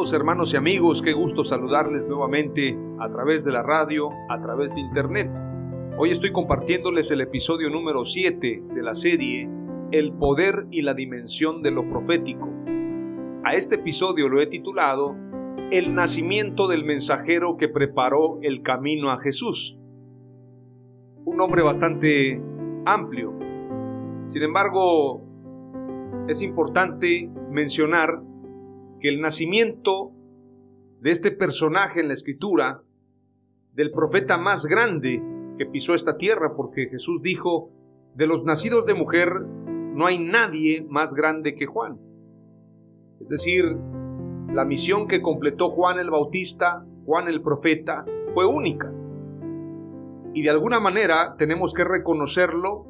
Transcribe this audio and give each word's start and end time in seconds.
Hermanos 0.00 0.54
y 0.54 0.56
amigos, 0.56 1.02
qué 1.02 1.12
gusto 1.12 1.44
saludarles 1.44 2.08
nuevamente 2.08 2.74
a 2.98 3.10
través 3.10 3.44
de 3.44 3.52
la 3.52 3.62
radio, 3.62 4.08
a 4.30 4.40
través 4.40 4.74
de 4.74 4.80
internet. 4.80 5.30
Hoy 5.98 6.08
estoy 6.08 6.32
compartiéndoles 6.32 7.10
el 7.10 7.20
episodio 7.20 7.68
número 7.68 8.06
7 8.06 8.62
de 8.74 8.82
la 8.82 8.94
serie 8.94 9.50
El 9.92 10.14
poder 10.14 10.64
y 10.70 10.80
la 10.80 10.94
dimensión 10.94 11.62
de 11.62 11.70
lo 11.70 11.86
profético. 11.86 12.48
A 13.44 13.52
este 13.52 13.74
episodio 13.74 14.30
lo 14.30 14.40
he 14.40 14.46
titulado 14.46 15.16
El 15.70 15.94
nacimiento 15.94 16.66
del 16.66 16.86
mensajero 16.86 17.58
que 17.58 17.68
preparó 17.68 18.38
el 18.40 18.62
camino 18.62 19.10
a 19.10 19.20
Jesús. 19.20 19.78
Un 21.26 21.36
nombre 21.36 21.62
bastante 21.62 22.42
amplio. 22.86 23.38
Sin 24.24 24.42
embargo, 24.42 25.22
es 26.26 26.40
importante 26.40 27.30
mencionar 27.50 28.29
que 29.00 29.08
el 29.08 29.20
nacimiento 29.20 30.12
de 31.00 31.10
este 31.10 31.30
personaje 31.30 32.00
en 32.00 32.08
la 32.08 32.14
escritura, 32.14 32.82
del 33.72 33.90
profeta 33.90 34.36
más 34.36 34.66
grande 34.66 35.22
que 35.56 35.66
pisó 35.66 35.94
esta 35.94 36.16
tierra, 36.16 36.54
porque 36.54 36.88
Jesús 36.88 37.22
dijo, 37.22 37.70
de 38.14 38.26
los 38.26 38.44
nacidos 38.44 38.86
de 38.86 38.94
mujer 38.94 39.40
no 39.40 40.06
hay 40.06 40.18
nadie 40.18 40.86
más 40.88 41.14
grande 41.14 41.54
que 41.54 41.66
Juan. 41.66 41.98
Es 43.20 43.28
decir, 43.28 43.76
la 44.52 44.64
misión 44.64 45.06
que 45.06 45.22
completó 45.22 45.70
Juan 45.70 45.98
el 45.98 46.10
Bautista, 46.10 46.84
Juan 47.04 47.28
el 47.28 47.42
profeta, 47.42 48.04
fue 48.34 48.46
única. 48.46 48.92
Y 50.34 50.42
de 50.42 50.50
alguna 50.50 50.80
manera 50.80 51.34
tenemos 51.38 51.72
que 51.74 51.84
reconocerlo 51.84 52.86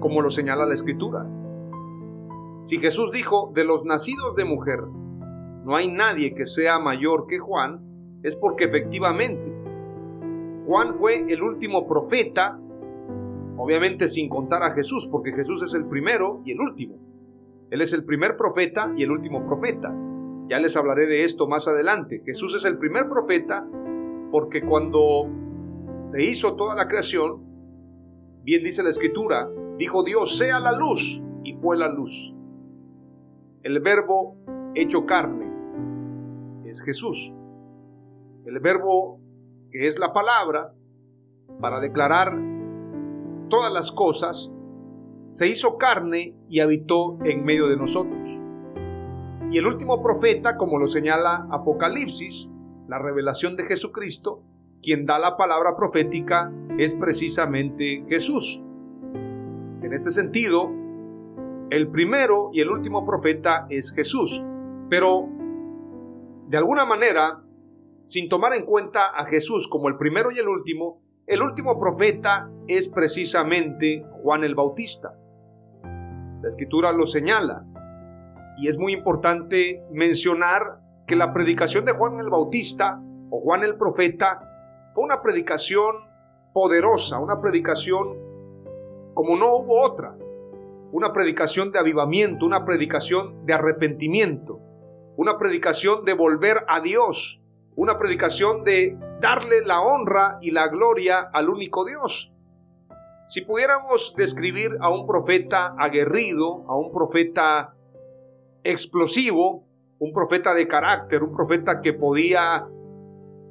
como 0.00 0.20
lo 0.20 0.30
señala 0.30 0.66
la 0.66 0.74
escritura. 0.74 1.26
Si 2.60 2.78
Jesús 2.78 3.12
dijo, 3.12 3.50
de 3.54 3.64
los 3.64 3.84
nacidos 3.84 4.36
de 4.36 4.44
mujer, 4.44 4.80
no 5.64 5.76
hay 5.76 5.90
nadie 5.90 6.34
que 6.34 6.46
sea 6.46 6.78
mayor 6.78 7.26
que 7.26 7.38
Juan, 7.38 8.20
es 8.22 8.36
porque 8.36 8.64
efectivamente 8.64 9.52
Juan 10.64 10.94
fue 10.94 11.26
el 11.28 11.42
último 11.42 11.86
profeta, 11.86 12.58
obviamente 13.56 14.08
sin 14.08 14.28
contar 14.28 14.62
a 14.62 14.72
Jesús, 14.72 15.08
porque 15.10 15.32
Jesús 15.32 15.62
es 15.62 15.74
el 15.74 15.86
primero 15.86 16.40
y 16.44 16.52
el 16.52 16.60
último. 16.60 16.96
Él 17.70 17.80
es 17.80 17.92
el 17.92 18.04
primer 18.04 18.36
profeta 18.36 18.92
y 18.96 19.02
el 19.02 19.10
último 19.10 19.44
profeta. 19.44 19.94
Ya 20.48 20.58
les 20.58 20.76
hablaré 20.76 21.06
de 21.06 21.24
esto 21.24 21.48
más 21.48 21.66
adelante. 21.68 22.22
Jesús 22.24 22.54
es 22.54 22.64
el 22.64 22.78
primer 22.78 23.08
profeta 23.08 23.66
porque 24.30 24.62
cuando 24.62 25.28
se 26.02 26.22
hizo 26.22 26.56
toda 26.56 26.74
la 26.74 26.88
creación, 26.88 27.42
bien 28.42 28.62
dice 28.62 28.82
la 28.82 28.90
escritura, 28.90 29.48
dijo 29.78 30.02
Dios, 30.02 30.36
sea 30.36 30.60
la 30.60 30.72
luz, 30.76 31.22
y 31.42 31.54
fue 31.54 31.76
la 31.76 31.88
luz. 31.88 32.34
El 33.62 33.80
verbo 33.80 34.36
hecho 34.74 35.06
carne 35.06 35.43
Jesús. 36.82 37.34
El 38.44 38.60
verbo 38.60 39.20
que 39.70 39.86
es 39.86 39.98
la 39.98 40.12
palabra 40.12 40.72
para 41.60 41.80
declarar 41.80 42.38
todas 43.48 43.72
las 43.72 43.90
cosas, 43.90 44.52
se 45.28 45.48
hizo 45.48 45.78
carne 45.78 46.36
y 46.48 46.60
habitó 46.60 47.18
en 47.24 47.44
medio 47.44 47.68
de 47.68 47.76
nosotros. 47.76 48.40
Y 49.50 49.58
el 49.58 49.66
último 49.66 50.00
profeta, 50.02 50.56
como 50.56 50.78
lo 50.78 50.86
señala 50.86 51.48
Apocalipsis, 51.50 52.52
la 52.88 52.98
revelación 52.98 53.56
de 53.56 53.64
Jesucristo, 53.64 54.42
quien 54.82 55.06
da 55.06 55.18
la 55.18 55.36
palabra 55.36 55.74
profética 55.74 56.52
es 56.78 56.94
precisamente 56.94 58.04
Jesús. 58.08 58.62
En 59.82 59.92
este 59.92 60.10
sentido, 60.10 60.70
el 61.70 61.88
primero 61.90 62.50
y 62.52 62.60
el 62.60 62.70
último 62.70 63.04
profeta 63.04 63.66
es 63.70 63.92
Jesús. 63.92 64.44
Pero 64.88 65.28
de 66.46 66.56
alguna 66.56 66.84
manera, 66.84 67.42
sin 68.02 68.28
tomar 68.28 68.54
en 68.54 68.64
cuenta 68.64 69.06
a 69.16 69.24
Jesús 69.24 69.68
como 69.68 69.88
el 69.88 69.96
primero 69.96 70.30
y 70.30 70.38
el 70.38 70.48
último, 70.48 71.02
el 71.26 71.42
último 71.42 71.78
profeta 71.78 72.50
es 72.66 72.88
precisamente 72.88 74.04
Juan 74.10 74.44
el 74.44 74.54
Bautista. 74.54 75.16
La 75.82 76.48
escritura 76.48 76.92
lo 76.92 77.06
señala. 77.06 77.64
Y 78.58 78.68
es 78.68 78.78
muy 78.78 78.92
importante 78.92 79.84
mencionar 79.90 80.62
que 81.06 81.16
la 81.16 81.32
predicación 81.32 81.84
de 81.84 81.92
Juan 81.92 82.20
el 82.20 82.30
Bautista 82.30 83.00
o 83.30 83.38
Juan 83.38 83.64
el 83.64 83.76
Profeta 83.76 84.90
fue 84.94 85.04
una 85.04 85.22
predicación 85.22 85.96
poderosa, 86.52 87.18
una 87.18 87.40
predicación 87.40 88.16
como 89.14 89.36
no 89.36 89.46
hubo 89.46 89.82
otra, 89.82 90.16
una 90.92 91.12
predicación 91.12 91.72
de 91.72 91.78
avivamiento, 91.78 92.46
una 92.46 92.64
predicación 92.64 93.44
de 93.46 93.54
arrepentimiento, 93.54 94.60
una 95.16 95.38
predicación 95.38 96.04
de 96.04 96.14
volver 96.14 96.58
a 96.68 96.80
Dios, 96.80 97.42
una 97.76 97.96
predicación 97.96 98.64
de 98.64 98.98
darle 99.20 99.64
la 99.64 99.80
honra 99.80 100.38
y 100.40 100.50
la 100.50 100.68
gloria 100.68 101.20
al 101.20 101.48
único 101.48 101.84
Dios. 101.84 102.32
Si 103.24 103.40
pudiéramos 103.40 104.14
describir 104.16 104.70
a 104.80 104.90
un 104.90 105.06
profeta 105.06 105.74
aguerrido, 105.78 106.64
a 106.68 106.76
un 106.76 106.92
profeta 106.92 107.74
explosivo, 108.62 109.66
un 109.98 110.12
profeta 110.12 110.52
de 110.52 110.68
carácter, 110.68 111.22
un 111.22 111.32
profeta 111.32 111.80
que 111.80 111.92
podía 111.92 112.68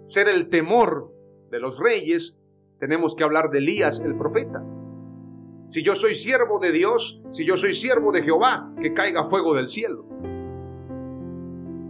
ser 0.03 0.28
el 0.28 0.50
temor 0.50 1.12
de 1.50 1.59
los 1.59 1.79
reyes, 1.79 2.40
tenemos 2.79 3.16
que 3.16 3.23
hablar 3.23 3.50
de 3.50 3.59
Elías 3.59 4.02
el 4.02 4.16
profeta. 4.16 4.63
Si 5.66 5.81
yo 5.81 5.96
soy 5.96 6.13
siervo 6.13 6.59
de 6.59 6.72
Dios, 6.72 7.23
si 7.29 7.46
yo 7.46 7.56
soy 7.56 7.73
siervo 7.73 8.12
de 8.12 8.22
Jehová, 8.22 8.73
que 8.79 8.94
caiga 8.94 9.23
fuego 9.23 9.56
del 9.56 9.68
cielo 9.68 10.12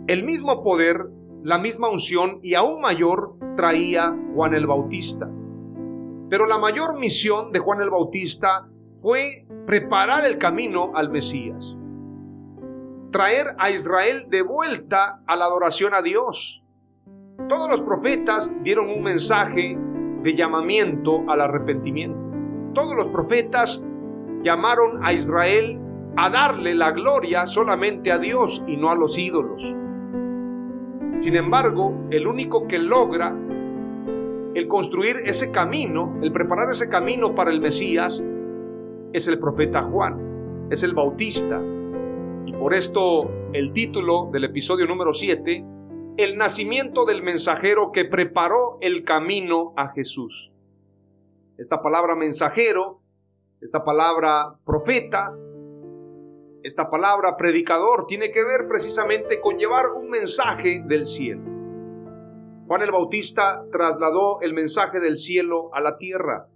el 0.07 0.23
mismo 0.25 0.61
poder, 0.63 1.09
la 1.43 1.57
misma 1.57 1.89
unción 1.89 2.39
y 2.41 2.55
aún 2.55 2.81
mayor 2.81 3.37
traía 3.55 4.13
Juan 4.33 4.53
el 4.53 4.67
Bautista. 4.67 5.29
Pero 6.29 6.45
la 6.45 6.57
mayor 6.57 6.99
misión 6.99 7.51
de 7.51 7.59
Juan 7.59 7.81
el 7.81 7.89
Bautista 7.89 8.67
fue 8.97 9.47
preparar 9.65 10.25
el 10.25 10.37
camino 10.37 10.91
al 10.93 11.09
Mesías. 11.09 11.77
Traer 13.11 13.55
a 13.59 13.69
Israel 13.69 14.27
de 14.29 14.41
vuelta 14.41 15.23
a 15.25 15.35
la 15.35 15.45
adoración 15.45 15.93
a 15.93 16.01
Dios. 16.01 16.65
Todos 17.47 17.69
los 17.69 17.81
profetas 17.81 18.61
dieron 18.63 18.89
un 18.89 19.03
mensaje 19.03 19.77
de 20.21 20.35
llamamiento 20.35 21.23
al 21.29 21.41
arrepentimiento. 21.41 22.19
Todos 22.73 22.95
los 22.95 23.07
profetas 23.07 23.87
llamaron 24.41 25.05
a 25.05 25.13
Israel 25.13 25.79
a 26.17 26.29
darle 26.29 26.75
la 26.75 26.91
gloria 26.91 27.45
solamente 27.45 28.11
a 28.11 28.17
Dios 28.17 28.63
y 28.67 28.75
no 28.75 28.89
a 28.89 28.95
los 28.95 29.17
ídolos. 29.17 29.77
Sin 31.15 31.35
embargo, 31.35 32.07
el 32.09 32.25
único 32.25 32.67
que 32.67 32.79
logra 32.79 33.37
el 34.55 34.67
construir 34.67 35.17
ese 35.25 35.51
camino, 35.51 36.17
el 36.21 36.31
preparar 36.31 36.69
ese 36.69 36.89
camino 36.89 37.35
para 37.35 37.51
el 37.51 37.61
Mesías, 37.61 38.25
es 39.13 39.27
el 39.27 39.37
profeta 39.37 39.83
Juan, 39.83 40.67
es 40.71 40.81
el 40.81 40.93
Bautista. 40.93 41.61
Y 42.45 42.53
por 42.53 42.73
esto 42.73 43.29
el 43.53 43.73
título 43.73 44.29
del 44.31 44.45
episodio 44.45 44.87
número 44.87 45.13
7, 45.13 45.63
el 46.17 46.37
nacimiento 46.37 47.05
del 47.05 47.21
mensajero 47.21 47.91
que 47.91 48.05
preparó 48.05 48.79
el 48.81 49.03
camino 49.03 49.73
a 49.77 49.89
Jesús. 49.89 50.51
Esta 51.57 51.81
palabra 51.83 52.15
mensajero, 52.15 53.01
esta 53.61 53.83
palabra 53.83 54.57
profeta, 54.65 55.35
esta 56.63 56.89
palabra 56.89 57.35
predicador 57.35 58.07
tiene 58.07 58.31
que 58.31 58.43
ver 58.43 58.67
precisamente 58.69 59.41
con 59.41 59.57
llevar 59.57 59.83
un 60.01 60.09
mensaje 60.09 60.81
del 60.87 61.05
cielo. 61.05 61.43
Juan 62.65 62.81
el 62.81 62.91
Bautista 62.91 63.65
trasladó 63.69 64.39
el 64.39 64.53
mensaje 64.53 65.01
del 65.01 65.17
cielo 65.17 65.69
a 65.73 65.81
la 65.81 65.97
tierra, 65.97 66.47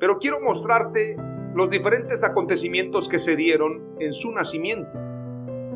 pero 0.00 0.18
quiero 0.18 0.40
mostrarte 0.40 1.16
los 1.54 1.70
diferentes 1.70 2.24
acontecimientos 2.24 3.08
que 3.08 3.20
se 3.20 3.36
dieron 3.36 3.94
en 4.00 4.12
su 4.12 4.32
nacimiento, 4.32 4.98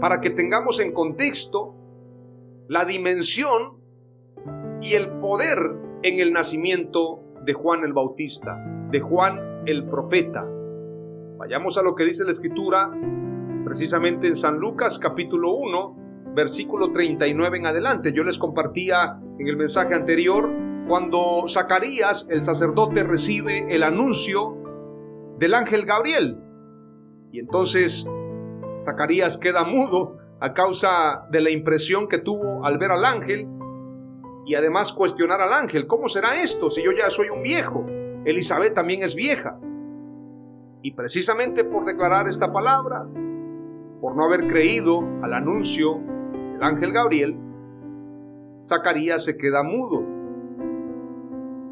para 0.01 0.21
que 0.21 0.31
tengamos 0.31 0.81
en 0.81 0.93
contexto 0.93 1.77
la 2.67 2.85
dimensión 2.85 3.79
y 4.81 4.95
el 4.95 5.19
poder 5.19 5.59
en 6.03 6.19
el 6.19 6.33
nacimiento 6.33 7.21
de 7.45 7.53
Juan 7.53 7.85
el 7.85 7.93
Bautista, 7.93 8.57
de 8.91 8.99
Juan 8.99 9.63
el 9.67 9.87
profeta. 9.87 10.45
Vayamos 11.39 11.79
a 11.79 11.83
lo 11.83 11.95
que 11.95 12.05
dice 12.05 12.25
la 12.25 12.33
escritura 12.33 12.91
precisamente 13.67 14.29
en 14.29 14.37
San 14.37 14.59
Lucas 14.59 14.97
capítulo 15.01 15.51
1, 15.51 16.33
versículo 16.37 16.93
39 16.93 17.59
en 17.59 17.67
adelante. 17.67 18.13
Yo 18.13 18.23
les 18.23 18.39
compartía 18.39 19.21
en 19.41 19.49
el 19.49 19.57
mensaje 19.57 19.93
anterior 19.93 20.49
cuando 20.87 21.43
Zacarías, 21.49 22.29
el 22.31 22.45
sacerdote, 22.45 23.03
recibe 23.03 23.75
el 23.75 23.83
anuncio 23.83 24.57
del 25.41 25.53
ángel 25.53 25.85
Gabriel. 25.85 26.39
Y 27.33 27.41
entonces 27.41 28.09
Zacarías 28.79 29.37
queda 29.37 29.65
mudo 29.65 30.17
a 30.41 30.55
causa 30.55 31.27
de 31.33 31.41
la 31.41 31.51
impresión 31.51 32.07
que 32.07 32.19
tuvo 32.19 32.65
al 32.65 32.79
ver 32.79 32.93
al 32.93 33.05
ángel 33.05 33.49
y 34.47 34.55
además 34.55 34.93
cuestionar 34.93 35.41
al 35.41 35.53
ángel, 35.53 35.89
¿cómo 35.89 36.09
será 36.09 36.41
esto 36.41 36.71
si 36.71 36.85
yo 36.85 36.93
ya 36.93 37.11
soy 37.11 37.31
un 37.31 37.43
viejo? 37.43 37.85
Elizabeth 38.25 38.75
también 38.75 39.03
es 39.03 39.17
vieja. 39.17 39.59
Y 40.83 40.93
precisamente 40.93 41.65
por 41.65 41.85
declarar 41.85 42.29
esta 42.29 42.53
palabra, 42.53 43.09
por 44.01 44.17
no 44.17 44.25
haber 44.25 44.47
creído 44.47 45.01
al 45.23 45.33
anuncio 45.33 45.99
del 46.53 46.63
ángel 46.63 46.93
Gabriel, 46.93 47.39
Zacarías 48.63 49.25
se 49.25 49.37
queda 49.37 49.63
mudo. 49.63 50.05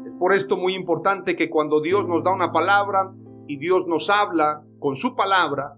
Es 0.05 0.15
por 0.15 0.33
esto 0.33 0.57
muy 0.57 0.75
importante 0.75 1.35
que 1.35 1.49
cuando 1.49 1.81
Dios 1.81 2.07
nos 2.07 2.23
da 2.23 2.33
una 2.33 2.51
palabra 2.51 3.13
y 3.47 3.57
Dios 3.57 3.87
nos 3.87 4.09
habla 4.09 4.63
con 4.79 4.95
su 4.95 5.15
palabra, 5.15 5.77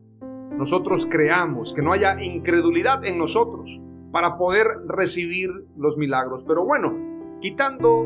nosotros 0.57 1.07
creamos, 1.09 1.73
que 1.73 1.81
no 1.81 1.93
haya 1.93 2.21
incredulidad 2.21 3.05
en 3.05 3.17
nosotros 3.17 3.81
para 4.11 4.37
poder 4.37 4.67
recibir 4.87 5.49
los 5.77 5.97
milagros. 5.97 6.43
Pero 6.47 6.65
bueno, 6.65 6.95
quitando 7.39 8.05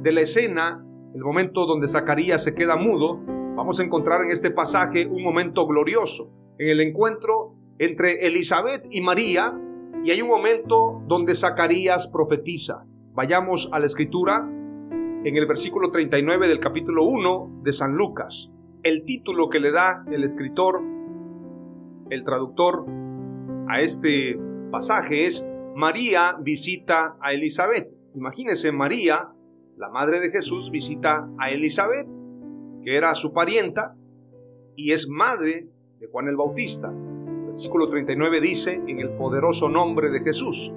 de 0.00 0.12
la 0.12 0.20
escena 0.20 0.84
el 1.14 1.22
momento 1.22 1.66
donde 1.66 1.88
Zacarías 1.88 2.44
se 2.44 2.54
queda 2.54 2.76
mudo, 2.76 3.20
vamos 3.56 3.80
a 3.80 3.82
encontrar 3.82 4.22
en 4.22 4.30
este 4.30 4.50
pasaje 4.50 5.06
un 5.06 5.22
momento 5.22 5.66
glorioso, 5.66 6.30
en 6.58 6.68
el 6.68 6.80
encuentro 6.80 7.49
entre 7.80 8.26
Elizabeth 8.26 8.86
y 8.90 9.00
María, 9.00 9.58
y 10.04 10.10
hay 10.10 10.20
un 10.20 10.28
momento 10.28 11.02
donde 11.06 11.34
Zacarías 11.34 12.08
profetiza. 12.08 12.84
Vayamos 13.14 13.70
a 13.72 13.78
la 13.78 13.86
escritura 13.86 14.46
en 15.24 15.36
el 15.36 15.46
versículo 15.46 15.90
39 15.90 16.46
del 16.46 16.60
capítulo 16.60 17.04
1 17.06 17.62
de 17.62 17.72
San 17.72 17.94
Lucas. 17.94 18.52
El 18.82 19.06
título 19.06 19.48
que 19.48 19.60
le 19.60 19.72
da 19.72 20.04
el 20.12 20.24
escritor 20.24 20.82
el 22.10 22.22
traductor 22.22 22.84
a 23.66 23.80
este 23.80 24.38
pasaje 24.70 25.24
es 25.24 25.48
María 25.74 26.36
visita 26.38 27.16
a 27.18 27.32
Elizabeth. 27.32 27.88
Imagínense, 28.14 28.72
María, 28.72 29.32
la 29.78 29.88
madre 29.88 30.20
de 30.20 30.30
Jesús, 30.30 30.70
visita 30.70 31.30
a 31.38 31.50
Elizabeth, 31.50 32.08
que 32.84 32.96
era 32.98 33.14
su 33.14 33.32
parienta 33.32 33.96
y 34.76 34.92
es 34.92 35.08
madre 35.08 35.70
de 35.98 36.08
Juan 36.08 36.28
el 36.28 36.36
Bautista. 36.36 36.92
Versículo 37.50 37.88
39 37.88 38.40
dice, 38.40 38.80
en 38.86 39.00
el 39.00 39.10
poderoso 39.10 39.68
nombre 39.68 40.08
de 40.10 40.20
Jesús. 40.20 40.72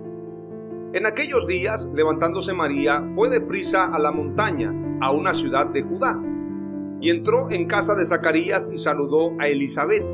En 0.93 1.05
aquellos 1.05 1.45
días, 1.45 1.91
levantándose 1.93 2.53
María, 2.53 3.05
fue 3.09 3.29
deprisa 3.29 3.93
a 3.93 3.99
la 3.99 4.11
montaña, 4.11 4.73
a 4.99 5.11
una 5.11 5.35
ciudad 5.35 5.67
de 5.67 5.83
Judá, 5.83 6.19
y 6.99 7.11
entró 7.11 7.51
en 7.51 7.67
casa 7.67 7.93
de 7.93 8.05
Zacarías 8.05 8.71
y 8.73 8.77
saludó 8.77 9.33
a 9.39 9.47
Elizabeth. 9.47 10.05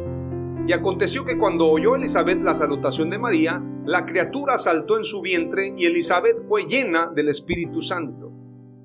Y 0.67 0.73
aconteció 0.73 1.23
que 1.23 1.38
cuando 1.38 1.69
oyó 1.69 1.95
Elizabeth 1.95 2.44
la 2.44 2.56
salutación 2.56 3.09
de 3.09 3.19
María, 3.19 3.63
la 3.85 4.05
criatura 4.05 4.57
saltó 4.57 4.97
en 4.97 5.05
su 5.05 5.21
vientre 5.21 5.73
y 5.77 5.85
Elizabeth 5.85 6.39
fue 6.45 6.63
llena 6.63 7.09
del 7.15 7.29
Espíritu 7.29 7.81
Santo. 7.81 8.33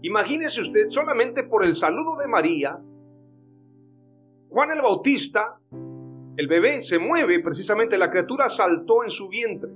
Imagínese 0.02 0.60
usted, 0.60 0.86
solamente 0.86 1.42
por 1.42 1.64
el 1.64 1.74
saludo 1.74 2.16
de 2.18 2.28
María, 2.28 2.78
Juan 4.48 4.70
el 4.70 4.80
Bautista, 4.80 5.58
el 6.36 6.48
bebé 6.48 6.82
se 6.82 6.98
mueve, 6.98 7.38
precisamente 7.40 7.96
la 7.98 8.10
criatura 8.10 8.48
saltó 8.48 9.04
en 9.04 9.10
su 9.10 9.28
vientre. 9.28 9.70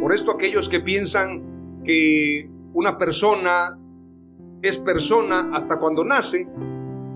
Por 0.00 0.12
esto 0.12 0.32
aquellos 0.32 0.68
que 0.68 0.80
piensan 0.80 1.82
que 1.84 2.50
una 2.72 2.98
persona 2.98 3.78
es 4.62 4.78
persona 4.78 5.50
hasta 5.52 5.78
cuando 5.78 6.04
nace, 6.04 6.48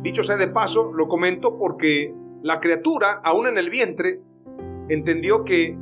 dicho 0.02 0.22
sea 0.22 0.36
de 0.36 0.48
paso, 0.48 0.92
lo 0.92 1.08
comento 1.08 1.58
porque 1.58 2.14
la 2.42 2.60
criatura, 2.60 3.20
aún 3.24 3.48
en 3.48 3.58
el 3.58 3.70
vientre, 3.70 4.22
entendió 4.88 5.44
que 5.44 5.76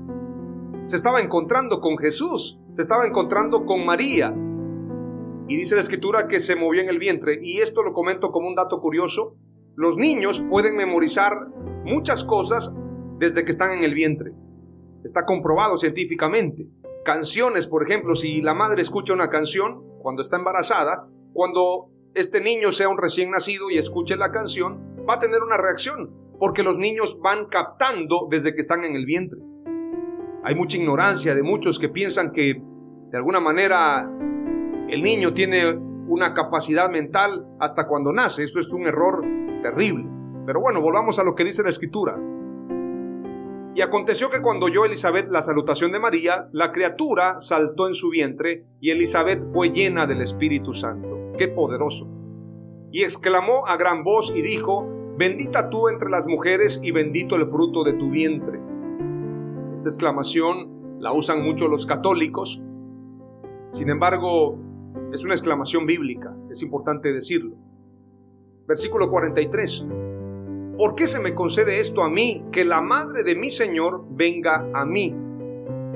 se 0.82 0.96
estaba 0.96 1.20
encontrando 1.20 1.80
con 1.80 1.98
Jesús, 1.98 2.60
se 2.72 2.82
estaba 2.82 3.06
encontrando 3.06 3.66
con 3.66 3.84
María. 3.84 4.34
Y 5.46 5.56
dice 5.56 5.74
la 5.74 5.80
escritura 5.80 6.28
que 6.28 6.40
se 6.40 6.56
movió 6.56 6.82
en 6.82 6.88
el 6.88 6.98
vientre. 6.98 7.38
Y 7.42 7.58
esto 7.58 7.82
lo 7.82 7.94
comento 7.94 8.30
como 8.32 8.48
un 8.48 8.54
dato 8.54 8.80
curioso. 8.80 9.34
Los 9.76 9.96
niños 9.96 10.44
pueden 10.50 10.76
memorizar 10.76 11.48
muchas 11.84 12.22
cosas 12.22 12.74
desde 13.18 13.44
que 13.44 13.50
están 13.50 13.76
en 13.76 13.84
el 13.84 13.94
vientre. 13.94 14.32
Está 15.04 15.24
comprobado 15.26 15.76
científicamente. 15.78 16.68
Canciones, 17.04 17.66
por 17.66 17.82
ejemplo, 17.82 18.14
si 18.14 18.40
la 18.40 18.54
madre 18.54 18.82
escucha 18.82 19.14
una 19.14 19.28
canción 19.28 19.82
cuando 19.98 20.22
está 20.22 20.36
embarazada, 20.36 21.08
cuando 21.32 21.90
este 22.14 22.40
niño 22.40 22.72
sea 22.72 22.88
un 22.88 22.98
recién 22.98 23.30
nacido 23.30 23.70
y 23.70 23.78
escuche 23.78 24.16
la 24.16 24.32
canción, 24.32 24.96
va 25.08 25.14
a 25.14 25.18
tener 25.18 25.42
una 25.42 25.56
reacción 25.56 26.14
porque 26.38 26.62
los 26.62 26.78
niños 26.78 27.20
van 27.20 27.46
captando 27.46 28.28
desde 28.30 28.54
que 28.54 28.60
están 28.60 28.84
en 28.84 28.94
el 28.94 29.06
vientre. 29.06 29.40
Hay 30.44 30.54
mucha 30.54 30.76
ignorancia 30.76 31.34
de 31.34 31.42
muchos 31.42 31.78
que 31.78 31.88
piensan 31.88 32.32
que 32.32 32.62
de 33.10 33.16
alguna 33.16 33.40
manera 33.40 34.08
el 34.88 35.02
niño 35.02 35.34
tiene 35.34 35.76
una 36.06 36.32
capacidad 36.32 36.88
mental 36.90 37.46
hasta 37.60 37.86
cuando 37.86 38.12
nace. 38.12 38.44
Esto 38.44 38.60
es 38.60 38.72
un 38.72 38.86
error 38.86 39.24
terrible. 39.62 40.08
Pero 40.46 40.60
bueno, 40.60 40.80
volvamos 40.80 41.18
a 41.18 41.24
lo 41.24 41.34
que 41.34 41.44
dice 41.44 41.62
la 41.62 41.70
escritura. 41.70 42.16
Y 43.78 43.80
aconteció 43.80 44.28
que 44.28 44.42
cuando 44.42 44.66
oyó 44.66 44.84
Elizabeth 44.84 45.28
la 45.28 45.40
salutación 45.40 45.92
de 45.92 46.00
María, 46.00 46.48
la 46.50 46.72
criatura 46.72 47.38
saltó 47.38 47.86
en 47.86 47.94
su 47.94 48.10
vientre 48.10 48.66
y 48.80 48.90
Elizabeth 48.90 49.40
fue 49.52 49.70
llena 49.70 50.04
del 50.04 50.20
Espíritu 50.20 50.72
Santo. 50.72 51.30
¡Qué 51.38 51.46
poderoso! 51.46 52.10
Y 52.90 53.04
exclamó 53.04 53.68
a 53.68 53.76
gran 53.76 54.02
voz 54.02 54.34
y 54.34 54.42
dijo, 54.42 54.84
Bendita 55.16 55.70
tú 55.70 55.88
entre 55.88 56.10
las 56.10 56.26
mujeres 56.26 56.80
y 56.82 56.90
bendito 56.90 57.36
el 57.36 57.46
fruto 57.46 57.84
de 57.84 57.92
tu 57.92 58.10
vientre. 58.10 58.60
Esta 59.72 59.88
exclamación 59.88 60.98
la 60.98 61.12
usan 61.12 61.44
mucho 61.44 61.68
los 61.68 61.86
católicos. 61.86 62.60
Sin 63.70 63.90
embargo, 63.90 64.58
es 65.12 65.24
una 65.24 65.34
exclamación 65.34 65.86
bíblica, 65.86 66.36
es 66.50 66.62
importante 66.64 67.12
decirlo. 67.12 67.54
Versículo 68.66 69.08
43. 69.08 69.86
¿Por 70.78 70.94
qué 70.94 71.08
se 71.08 71.18
me 71.18 71.34
concede 71.34 71.80
esto 71.80 72.04
a 72.04 72.08
mí, 72.08 72.44
que 72.52 72.64
la 72.64 72.80
madre 72.80 73.24
de 73.24 73.34
mi 73.34 73.50
Señor 73.50 74.04
venga 74.10 74.70
a 74.72 74.86
mí? 74.86 75.12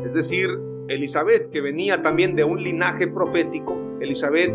Es 0.05 0.13
decir, 0.13 0.49
Elizabeth, 0.89 1.51
que 1.51 1.61
venía 1.61 2.03
también 2.03 2.35
de 2.35 2.43
un 2.43 2.61
linaje 2.61 3.07
profético, 3.07 3.79
Elizabeth 4.01 4.53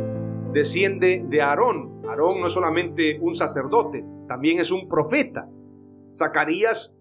desciende 0.52 1.24
de 1.26 1.42
Aarón. 1.42 2.02
Aarón 2.10 2.42
no 2.42 2.48
es 2.48 2.54
solamente 2.54 3.18
un 3.22 3.36
sacerdote, 3.36 4.04
también 4.28 4.60
es 4.60 4.70
un 4.70 4.90
profeta. 4.90 5.50
Zacarías 6.14 6.98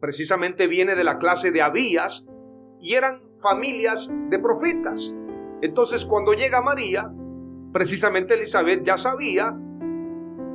precisamente 0.00 0.66
viene 0.66 0.96
de 0.96 1.04
la 1.04 1.18
clase 1.18 1.52
de 1.52 1.62
Abías 1.62 2.26
y 2.80 2.94
eran 2.94 3.20
familias 3.36 4.12
de 4.30 4.40
profetas. 4.40 5.14
Entonces 5.62 6.04
cuando 6.04 6.32
llega 6.32 6.60
María, 6.60 7.08
precisamente 7.72 8.34
Elizabeth 8.34 8.82
ya 8.82 8.98
sabía 8.98 9.56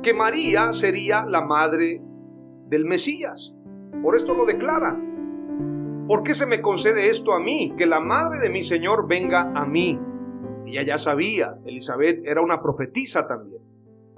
que 0.02 0.12
María 0.12 0.74
sería 0.74 1.24
la 1.24 1.40
madre 1.40 2.02
del 2.70 2.86
Mesías. 2.86 3.58
Por 4.02 4.16
esto 4.16 4.34
lo 4.34 4.46
declara. 4.46 4.98
¿Por 6.08 6.22
qué 6.22 6.32
se 6.32 6.46
me 6.46 6.62
concede 6.62 7.08
esto 7.08 7.34
a 7.34 7.40
mí? 7.40 7.74
Que 7.76 7.86
la 7.86 8.00
madre 8.00 8.40
de 8.40 8.48
mi 8.48 8.62
Señor 8.62 9.06
venga 9.06 9.52
a 9.54 9.66
mí. 9.66 10.00
Ella 10.66 10.82
ya 10.82 10.98
sabía, 10.98 11.58
Elizabeth 11.66 12.22
era 12.24 12.40
una 12.40 12.62
profetisa 12.62 13.26
también. 13.26 13.62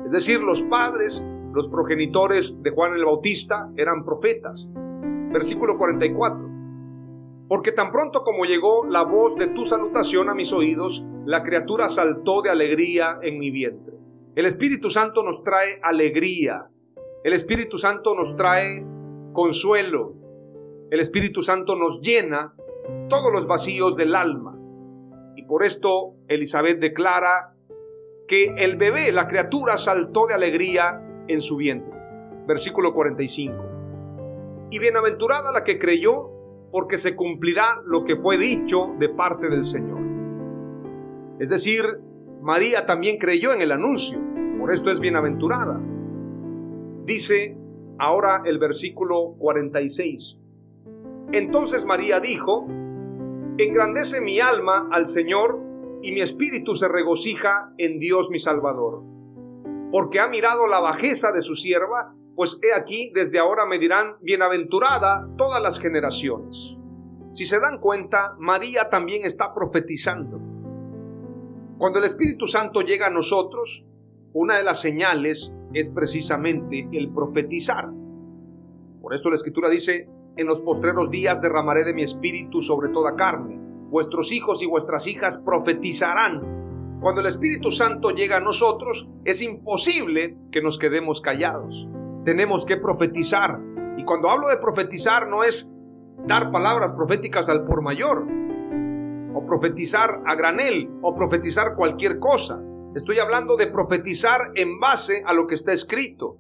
Es 0.05 0.13
decir, 0.13 0.41
los 0.41 0.63
padres 0.63 1.29
los 1.53 1.69
progenitores 1.69 2.63
de 2.63 2.71
Juan 2.71 2.95
el 2.95 3.05
Bautista 3.05 3.71
eran 3.77 4.05
profetas. 4.05 4.71
Versículo 5.33 5.77
44. 5.77 6.49
Porque 7.47 7.73
tan 7.73 7.93
pronto 7.93 8.25
como 8.25 8.47
llegó 8.47 8.87
la 8.87 9.03
voz 9.03 9.37
de 9.37 9.49
tu 9.49 9.67
salutación 9.67 10.31
a 10.31 10.35
mis 10.35 10.53
oídos, 10.55 11.07
la 11.27 11.43
criatura 11.43 11.91
saltó 11.91 12.41
de 12.41 12.49
alegría 12.49 13.19
en 13.21 13.39
mi 13.39 13.51
vientre. 13.51 13.99
El 14.35 14.47
Espíritu 14.47 14.89
Santo 14.89 15.23
nos 15.23 15.43
trae 15.43 15.79
alegría. 15.83 16.71
El 17.25 17.35
Espíritu 17.35 17.79
Santo 17.79 18.17
nos 18.17 18.35
trae 18.35 18.85
consuelo. 19.33 20.14
El 20.91 20.99
Espíritu 20.99 21.41
Santo 21.41 21.76
nos 21.76 22.00
llena 22.00 22.57
todos 23.09 23.33
los 23.33 23.47
vacíos 23.47 23.97
del 23.97 24.17
alma. 24.17 24.59
Y 25.37 25.45
por 25.45 25.62
esto 25.62 26.17
Elizabeth 26.26 26.81
declara 26.81 27.55
que 28.26 28.55
el 28.59 28.76
bebé, 28.76 29.12
la 29.12 29.29
criatura, 29.29 29.79
saltó 29.79 30.26
de 30.26 30.35
alegría 30.35 31.00
en 31.29 31.41
su 31.41 31.59
vientre. 31.59 31.97
Versículo 32.49 32.93
45. 32.93 33.55
Y 34.73 34.81
bienaventurada 34.81 35.52
la 35.52 35.62
que 35.62 35.79
creyó, 35.79 36.29
porque 36.73 36.99
se 36.99 37.14
cumplirá 37.14 37.67
lo 37.85 38.05
que 38.05 38.17
fue 38.17 38.37
dicho 38.37 38.95
de 38.99 39.09
parte 39.09 39.49
del 39.49 39.62
Señor. 39.62 40.00
Es 41.38 41.50
decir, 41.50 41.85
María 42.41 42.85
también 42.85 43.19
creyó 43.19 43.52
en 43.52 43.61
el 43.61 43.71
anuncio, 43.71 44.21
por 44.59 44.73
esto 44.73 44.91
es 44.91 44.99
bienaventurada. 44.99 45.92
Dice 47.05 47.57
ahora 47.99 48.43
el 48.45 48.59
versículo 48.59 49.35
46. 49.39 50.39
Entonces 51.33 51.85
María 51.85 52.21
dijo, 52.21 52.67
Engrandece 53.59 54.21
mi 54.21 54.41
alma 54.41 54.89
al 54.91 55.07
Señor 55.07 55.61
y 56.03 56.13
mi 56.13 56.21
espíritu 56.21 56.75
se 56.75 56.89
regocija 56.89 57.73
en 57.79 57.99
Dios 57.99 58.31
mi 58.31 58.39
Salvador, 58.39 59.03
porque 59.91 60.21
ha 60.21 60.29
mirado 60.29 60.67
la 60.67 60.81
bajeza 60.81 61.33
de 61.33 61.43
su 61.43 61.55
sierva, 61.55 62.15
pues 62.35 62.59
he 62.63 62.75
aquí 62.75 63.13
desde 63.15 63.39
ahora 63.39 63.67
me 63.67 63.79
dirán 63.79 64.17
bienaventurada 64.21 65.29
todas 65.37 65.63
las 65.63 65.79
generaciones. 65.81 66.79
Si 67.31 67.45
se 67.45 67.61
dan 67.61 67.79
cuenta, 67.79 68.37
María 68.39 68.89
también 68.91 69.25
está 69.25 69.55
profetizando. 69.55 70.41
Cuando 71.79 71.99
el 71.99 72.05
Espíritu 72.05 72.47
Santo 72.47 72.81
llega 72.81 73.07
a 73.09 73.11
nosotros, 73.11 73.87
una 74.33 74.57
de 74.57 74.65
las 74.65 74.81
señales 74.81 75.55
es 75.75 75.88
precisamente 75.91 76.88
el 76.93 77.12
profetizar. 77.12 77.91
Por 79.00 79.14
esto 79.14 79.31
la 79.31 79.37
Escritura 79.37 79.69
dice, 79.69 80.09
en 80.37 80.47
los 80.47 80.62
postreros 80.62 81.11
días 81.11 81.43
derramaré 81.43 81.85
de 81.85 81.95
mi 81.95 82.02
espíritu 82.02 82.62
sobre 82.62 82.88
toda 82.88 83.17
carne. 83.17 83.59
Vuestros 83.91 84.33
hijos 84.33 84.62
y 84.62 84.67
vuestras 84.67 85.07
hijas 85.07 85.38
profetizarán. 85.38 86.99
Cuando 87.00 87.21
el 87.21 87.26
Espíritu 87.26 87.71
Santo 87.71 88.11
llega 88.11 88.38
a 88.38 88.41
nosotros, 88.41 89.11
es 89.25 89.43
imposible 89.43 90.38
que 90.50 90.62
nos 90.62 90.79
quedemos 90.79 91.21
callados. 91.21 91.88
Tenemos 92.25 92.64
que 92.64 92.76
profetizar. 92.76 93.61
Y 93.99 94.05
cuando 94.05 94.31
hablo 94.31 94.49
de 94.49 94.57
profetizar 94.57 95.29
no 95.29 95.45
es 95.45 95.76
dar 96.26 96.50
palabras 96.50 96.93
proféticas 96.93 97.49
al 97.49 97.64
por 97.64 97.83
mayor, 97.83 98.26
o 99.35 99.45
profetizar 99.45 100.23
a 100.25 100.35
granel 100.35 100.91
o 101.02 101.14
profetizar 101.14 101.75
cualquier 101.76 102.19
cosa. 102.19 102.62
Estoy 102.95 103.19
hablando 103.21 103.57
de 103.57 103.69
profetizar 103.69 104.53
en 104.55 104.79
base 104.79 105.23
a 105.25 105.33
lo 105.33 105.47
que 105.47 105.55
está 105.55 105.73
escrito. 105.73 106.37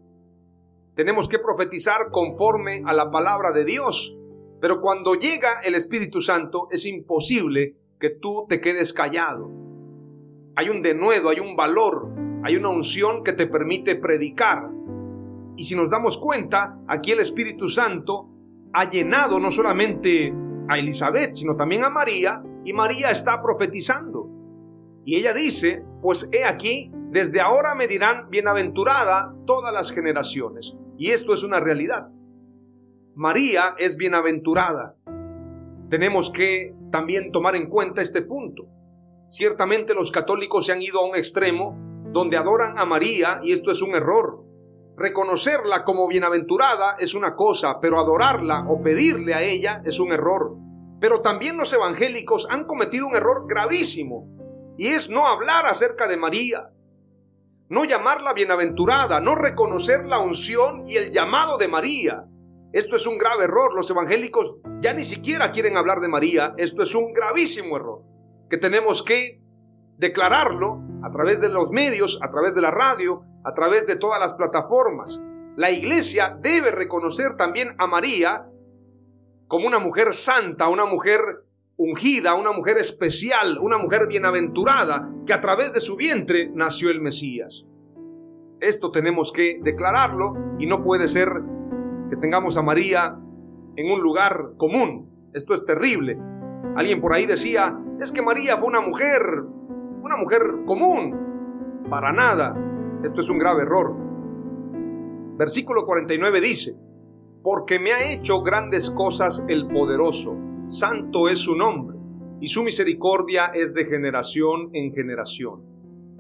Tenemos 0.94 1.26
que 1.26 1.38
profetizar 1.38 2.10
conforme 2.10 2.82
a 2.84 2.92
la 2.92 3.10
palabra 3.10 3.52
de 3.52 3.64
Dios. 3.64 4.18
Pero 4.60 4.78
cuando 4.78 5.14
llega 5.14 5.60
el 5.64 5.74
Espíritu 5.74 6.20
Santo 6.20 6.68
es 6.70 6.84
imposible 6.84 7.78
que 7.98 8.10
tú 8.10 8.44
te 8.50 8.60
quedes 8.60 8.92
callado. 8.92 9.50
Hay 10.54 10.68
un 10.68 10.82
denuedo, 10.82 11.30
hay 11.30 11.40
un 11.40 11.56
valor, 11.56 12.12
hay 12.44 12.56
una 12.56 12.68
unción 12.68 13.24
que 13.24 13.32
te 13.32 13.46
permite 13.46 13.96
predicar. 13.96 14.68
Y 15.56 15.64
si 15.64 15.74
nos 15.74 15.88
damos 15.88 16.18
cuenta, 16.18 16.78
aquí 16.86 17.12
el 17.12 17.20
Espíritu 17.20 17.66
Santo 17.66 18.28
ha 18.74 18.90
llenado 18.90 19.40
no 19.40 19.50
solamente 19.50 20.34
a 20.68 20.78
Elizabeth, 20.78 21.32
sino 21.32 21.56
también 21.56 21.82
a 21.82 21.88
María, 21.88 22.42
y 22.62 22.74
María 22.74 23.10
está 23.10 23.40
profetizando. 23.40 24.28
Y 25.04 25.16
ella 25.16 25.32
dice, 25.32 25.84
pues 26.02 26.28
he 26.32 26.44
aquí, 26.44 26.92
desde 27.10 27.40
ahora 27.40 27.76
me 27.76 27.86
dirán 27.86 28.28
bienaventurada 28.28 29.34
todas 29.46 29.72
las 29.72 29.92
generaciones. 29.92 30.76
Y 30.98 31.10
esto 31.10 31.32
es 31.32 31.44
una 31.44 31.60
realidad. 31.60 32.10
María 33.14 33.74
es 33.78 33.96
bienaventurada. 33.96 34.96
Tenemos 35.88 36.30
que 36.30 36.74
también 36.90 37.30
tomar 37.30 37.54
en 37.54 37.68
cuenta 37.68 38.02
este 38.02 38.22
punto. 38.22 38.66
Ciertamente 39.28 39.94
los 39.94 40.10
católicos 40.10 40.66
se 40.66 40.72
han 40.72 40.82
ido 40.82 41.00
a 41.00 41.08
un 41.08 41.14
extremo 41.14 41.78
donde 42.12 42.36
adoran 42.36 42.78
a 42.78 42.84
María 42.84 43.40
y 43.42 43.52
esto 43.52 43.70
es 43.70 43.80
un 43.80 43.94
error. 43.94 44.44
Reconocerla 44.96 45.84
como 45.84 46.08
bienaventurada 46.08 46.96
es 46.98 47.14
una 47.14 47.36
cosa, 47.36 47.78
pero 47.80 48.00
adorarla 48.00 48.66
o 48.68 48.82
pedirle 48.82 49.34
a 49.34 49.42
ella 49.42 49.82
es 49.84 50.00
un 50.00 50.12
error. 50.12 50.56
Pero 51.00 51.20
también 51.20 51.56
los 51.56 51.72
evangélicos 51.72 52.48
han 52.50 52.64
cometido 52.64 53.06
un 53.06 53.16
error 53.16 53.46
gravísimo, 53.48 54.28
y 54.76 54.88
es 54.88 55.10
no 55.10 55.26
hablar 55.26 55.66
acerca 55.66 56.08
de 56.08 56.16
María, 56.16 56.70
no 57.68 57.84
llamarla 57.84 58.34
bienaventurada, 58.34 59.20
no 59.20 59.34
reconocer 59.34 60.04
la 60.06 60.18
unción 60.18 60.82
y 60.86 60.96
el 60.96 61.10
llamado 61.10 61.56
de 61.56 61.68
María. 61.68 62.26
Esto 62.72 62.96
es 62.96 63.06
un 63.06 63.16
grave 63.18 63.44
error. 63.44 63.74
Los 63.74 63.90
evangélicos 63.90 64.56
ya 64.80 64.92
ni 64.92 65.04
siquiera 65.04 65.52
quieren 65.52 65.76
hablar 65.76 66.00
de 66.00 66.08
María. 66.08 66.54
Esto 66.58 66.82
es 66.82 66.94
un 66.94 67.12
gravísimo 67.12 67.76
error 67.76 68.02
que 68.50 68.58
tenemos 68.58 69.02
que 69.02 69.42
declararlo 69.96 70.82
a 71.02 71.10
través 71.10 71.40
de 71.40 71.48
los 71.48 71.70
medios, 71.70 72.18
a 72.22 72.28
través 72.28 72.54
de 72.54 72.60
la 72.60 72.70
radio, 72.70 73.24
a 73.44 73.54
través 73.54 73.86
de 73.86 73.96
todas 73.96 74.20
las 74.20 74.34
plataformas. 74.34 75.22
La 75.56 75.70
iglesia 75.70 76.36
debe 76.40 76.70
reconocer 76.70 77.36
también 77.36 77.74
a 77.78 77.86
María 77.86 78.46
como 79.48 79.66
una 79.66 79.78
mujer 79.78 80.14
santa, 80.14 80.68
una 80.68 80.86
mujer 80.86 81.44
ungida, 81.76 82.34
una 82.34 82.52
mujer 82.52 82.76
especial, 82.78 83.58
una 83.60 83.78
mujer 83.78 84.06
bienaventurada, 84.08 85.12
que 85.26 85.32
a 85.32 85.40
través 85.40 85.74
de 85.74 85.80
su 85.80 85.96
vientre 85.96 86.50
nació 86.54 86.90
el 86.90 87.00
Mesías. 87.00 87.66
Esto 88.60 88.90
tenemos 88.90 89.32
que 89.32 89.58
declararlo 89.62 90.34
y 90.58 90.66
no 90.66 90.82
puede 90.82 91.08
ser 91.08 91.28
que 92.10 92.16
tengamos 92.16 92.56
a 92.56 92.62
María 92.62 93.18
en 93.76 93.90
un 93.90 94.00
lugar 94.00 94.52
común. 94.56 95.30
Esto 95.32 95.54
es 95.54 95.64
terrible. 95.64 96.18
Alguien 96.76 97.00
por 97.00 97.12
ahí 97.12 97.26
decía, 97.26 97.78
es 98.00 98.12
que 98.12 98.22
María 98.22 98.56
fue 98.56 98.68
una 98.68 98.80
mujer, 98.80 99.22
una 100.02 100.16
mujer 100.16 100.42
común. 100.66 101.84
Para 101.90 102.12
nada. 102.12 102.54
Esto 103.02 103.20
es 103.20 103.30
un 103.30 103.38
grave 103.38 103.62
error. 103.62 103.96
Versículo 105.36 105.84
49 105.84 106.40
dice, 106.40 106.78
porque 107.42 107.78
me 107.78 107.92
ha 107.92 108.12
hecho 108.12 108.42
grandes 108.42 108.90
cosas 108.90 109.44
el 109.48 109.66
poderoso, 109.66 110.36
santo 110.66 111.28
es 111.28 111.38
su 111.38 111.56
nombre, 111.56 111.98
y 112.40 112.48
su 112.48 112.62
misericordia 112.62 113.46
es 113.46 113.74
de 113.74 113.84
generación 113.84 114.70
en 114.72 114.92
generación. 114.92 115.62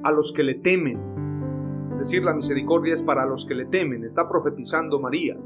A 0.04 0.12
los 0.12 0.32
que 0.32 0.42
le 0.42 0.54
temen, 0.54 1.00
es 1.90 1.98
decir, 1.98 2.24
la 2.24 2.34
misericordia 2.34 2.94
es 2.94 3.02
para 3.02 3.26
los 3.26 3.44
que 3.44 3.54
le 3.54 3.66
temen, 3.66 4.04
está 4.04 4.28
profetizando 4.28 5.00
María. 5.00 5.36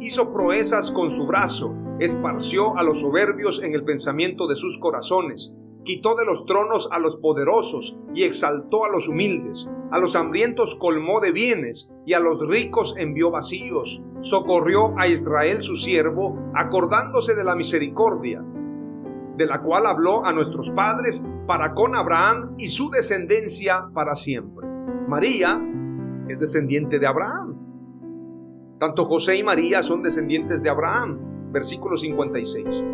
Hizo 0.00 0.32
proezas 0.32 0.90
con 0.90 1.10
su 1.10 1.26
brazo, 1.26 1.74
esparció 2.00 2.76
a 2.76 2.82
los 2.82 3.00
soberbios 3.00 3.62
en 3.62 3.74
el 3.74 3.84
pensamiento 3.84 4.46
de 4.46 4.56
sus 4.56 4.78
corazones, 4.78 5.54
quitó 5.84 6.16
de 6.16 6.24
los 6.24 6.44
tronos 6.44 6.88
a 6.92 6.98
los 6.98 7.16
poderosos 7.16 7.98
y 8.14 8.24
exaltó 8.24 8.84
a 8.84 8.90
los 8.90 9.08
humildes, 9.08 9.70
a 9.90 9.98
los 9.98 10.16
hambrientos 10.16 10.74
colmó 10.74 11.20
de 11.20 11.32
bienes 11.32 11.92
y 12.04 12.14
a 12.14 12.20
los 12.20 12.46
ricos 12.48 12.94
envió 12.98 13.30
vacíos 13.30 14.04
socorrió 14.20 14.98
a 14.98 15.06
Israel 15.06 15.60
su 15.60 15.76
siervo, 15.76 16.50
acordándose 16.54 17.34
de 17.34 17.44
la 17.44 17.54
misericordia, 17.54 18.44
de 19.36 19.46
la 19.46 19.62
cual 19.62 19.86
habló 19.86 20.24
a 20.24 20.32
nuestros 20.32 20.70
padres 20.70 21.26
para 21.46 21.74
con 21.74 21.94
Abraham 21.94 22.54
y 22.58 22.68
su 22.68 22.90
descendencia 22.90 23.90
para 23.94 24.16
siempre. 24.16 24.66
María 25.08 25.62
es 26.28 26.40
descendiente 26.40 26.98
de 26.98 27.06
Abraham. 27.06 27.56
Tanto 28.78 29.04
José 29.04 29.36
y 29.36 29.42
María 29.42 29.82
son 29.82 30.02
descendientes 30.02 30.62
de 30.62 30.70
Abraham. 30.70 31.52
Versículo 31.52 31.96
56. 31.96 32.84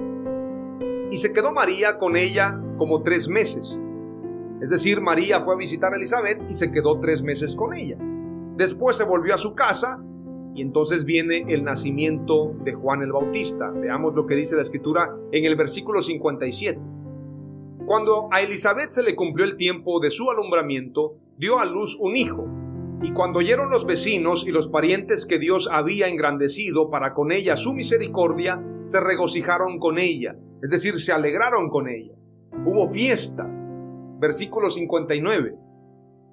Y 1.11 1.17
se 1.17 1.33
quedó 1.33 1.53
María 1.53 1.99
con 1.99 2.17
ella 2.17 2.63
como 2.77 3.03
tres 3.03 3.29
meses. 3.29 3.83
Es 4.62 4.71
decir, 4.71 5.00
María 5.00 5.40
fue 5.40 5.54
a 5.54 5.59
visitar 5.59 5.92
a 5.92 5.97
Elizabeth 5.97 6.40
y 6.49 6.54
se 6.54 6.71
quedó 6.71 7.00
tres 7.00 7.25
meses 7.25 7.57
con 7.57 7.75
ella. 7.75 7.97
Después 8.57 8.97
se 8.97 9.02
volvió 9.02 9.35
a 9.35 9.38
su 9.38 9.57
casa 9.57 10.00
y 10.54 10.62
entonces 10.62 11.04
viene 11.04 11.45
el 11.49 11.64
nacimiento 11.64 12.54
de 12.62 12.73
Juan 12.73 13.02
el 13.02 13.11
Bautista. 13.11 13.73
Veamos 13.73 14.14
lo 14.14 14.25
que 14.25 14.37
dice 14.37 14.54
la 14.54 14.62
escritura 14.62 15.16
en 15.33 15.45
el 15.47 15.57
versículo 15.57 16.00
57. 16.00 16.81
Cuando 17.87 18.28
a 18.31 18.40
Elizabeth 18.40 18.90
se 18.90 19.02
le 19.02 19.16
cumplió 19.16 19.45
el 19.45 19.57
tiempo 19.57 19.99
de 19.99 20.11
su 20.11 20.31
alumbramiento, 20.31 21.16
dio 21.37 21.59
a 21.59 21.64
luz 21.64 21.99
un 21.99 22.14
hijo. 22.16 22.47
Y 23.02 23.12
cuando 23.14 23.40
oyeron 23.40 23.69
los 23.69 23.85
vecinos 23.85 24.47
y 24.47 24.52
los 24.52 24.69
parientes 24.69 25.26
que 25.26 25.40
Dios 25.40 25.69
había 25.73 26.07
engrandecido 26.07 26.88
para 26.88 27.14
con 27.14 27.33
ella 27.33 27.57
su 27.57 27.75
misericordia, 27.75 28.64
se 28.83 29.00
regocijaron 29.00 29.81
con 29.81 29.99
ella, 29.99 30.37
es 30.62 30.71
decir, 30.71 31.00
se 31.00 31.11
alegraron 31.11 31.69
con 31.69 31.88
ella. 31.88 32.14
Hubo 32.64 32.88
fiesta. 32.88 33.59
Versículo 34.23 34.71
59. 34.71 35.59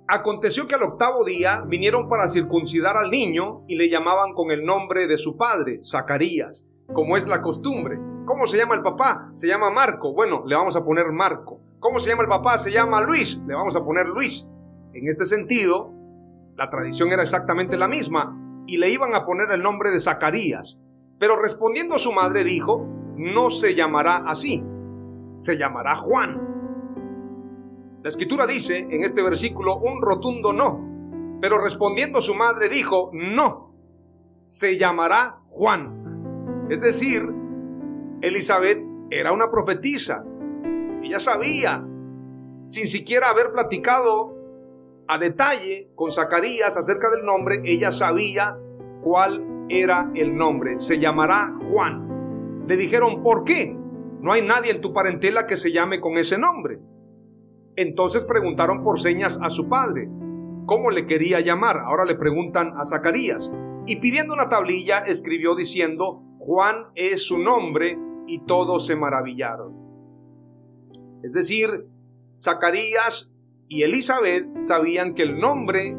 Aconteció 0.08 0.68
que 0.68 0.76
al 0.76 0.84
octavo 0.84 1.26
día 1.26 1.64
vinieron 1.68 2.08
para 2.08 2.28
circuncidar 2.28 2.96
al 2.96 3.10
niño 3.10 3.64
y 3.68 3.78
le 3.78 3.90
llamaban 3.90 4.36
con 4.36 4.52
el 4.52 4.64
nombre 4.64 5.08
de 5.08 5.18
su 5.18 5.38
padre, 5.38 5.80
Zacarías, 5.84 6.70
como 6.94 7.18
es 7.18 7.28
la 7.28 7.42
costumbre. 7.42 8.00
¿Cómo 8.28 8.46
se 8.46 8.58
llama 8.58 8.76
el 8.76 8.84
papá? 8.84 9.32
Se 9.34 9.48
llama 9.48 9.72
Marco. 9.72 10.14
Bueno, 10.14 10.44
le 10.46 10.56
vamos 10.56 10.76
a 10.76 10.86
poner 10.86 11.12
Marco. 11.12 11.62
¿Cómo 11.80 12.00
se 12.00 12.12
llama 12.12 12.22
el 12.22 12.30
papá? 12.30 12.60
Se 12.60 12.72
llama 12.72 13.02
Luis. 13.02 13.44
Le 13.48 13.56
vamos 13.56 13.76
a 13.76 13.84
poner 13.84 14.06
Luis. 14.06 14.48
En 14.94 15.08
este 15.08 15.26
sentido, 15.26 15.92
la 16.58 16.70
tradición 16.70 17.12
era 17.12 17.24
exactamente 17.24 17.76
la 17.76 17.88
misma 17.88 18.64
y 18.68 18.78
le 18.78 18.92
iban 18.92 19.16
a 19.16 19.26
poner 19.26 19.50
el 19.50 19.64
nombre 19.64 19.90
de 19.90 20.00
Zacarías. 20.00 20.80
Pero 21.18 21.42
respondiendo 21.42 21.98
su 21.98 22.12
madre 22.12 22.44
dijo, 22.44 22.86
no 23.18 23.50
se 23.50 23.74
llamará 23.74 24.18
así, 24.30 24.64
se 25.38 25.58
llamará 25.58 25.96
Juan. 25.96 26.49
La 28.02 28.10
escritura 28.10 28.48
dice 28.48 28.88
en 28.90 29.04
este 29.04 29.22
versículo 29.22 29.78
un 29.78 30.02
rotundo 30.02 30.54
no, 30.54 31.38
pero 31.42 31.62
respondiendo 31.62 32.22
su 32.22 32.34
madre 32.34 32.70
dijo, 32.70 33.12
no, 33.14 33.74
se 34.46 34.78
llamará 34.78 35.42
Juan. 35.46 36.68
Es 36.70 36.80
decir, 36.80 37.22
Elizabeth 38.22 38.82
era 39.10 39.34
una 39.34 39.50
profetisa. 39.50 40.24
Ella 41.04 41.20
sabía, 41.20 41.86
sin 42.66 42.88
siquiera 42.88 43.30
haber 43.30 43.52
platicado 43.52 44.36
a 45.08 45.18
detalle 45.18 45.92
con 45.96 46.12
Zacarías 46.12 46.78
acerca 46.78 47.10
del 47.10 47.26
nombre, 47.26 47.62
ella 47.66 47.92
sabía 47.92 48.58
cuál 49.02 49.66
era 49.68 50.10
el 50.16 50.36
nombre. 50.36 50.80
Se 50.80 51.00
llamará 51.00 51.54
Juan. 51.60 52.66
Le 52.66 52.78
dijeron, 52.78 53.22
¿por 53.22 53.44
qué? 53.44 53.76
No 54.22 54.32
hay 54.32 54.42
nadie 54.42 54.72
en 54.72 54.82
tu 54.82 54.94
parentela 54.94 55.46
que 55.48 55.58
se 55.58 55.72
llame 55.72 56.00
con 56.00 56.18
ese 56.18 56.38
nombre. 56.38 56.79
Entonces 57.80 58.26
preguntaron 58.26 58.84
por 58.84 59.00
señas 59.00 59.40
a 59.42 59.50
su 59.50 59.70
padre, 59.70 60.10
¿cómo 60.66 60.92
le 60.92 61.06
quería 61.06 61.40
llamar? 61.40 61.78
Ahora 61.78 62.04
le 62.04 62.16
preguntan 62.16 62.74
a 62.78 62.84
Zacarías. 62.84 63.54
Y 63.88 64.02
pidiendo 64.02 64.34
una 64.34 64.50
tablilla 64.50 64.98
escribió 65.00 65.56
diciendo, 65.56 66.22
Juan 66.40 66.88
es 66.94 67.26
su 67.26 67.40
nombre, 67.40 67.98
y 68.28 68.40
todos 68.40 68.86
se 68.86 68.98
maravillaron. 68.98 69.74
Es 71.24 71.32
decir, 71.32 71.88
Zacarías 72.38 73.34
y 73.70 73.84
Elizabeth 73.84 74.60
sabían 74.60 75.14
que 75.14 75.24
el 75.24 75.40
nombre 75.40 75.96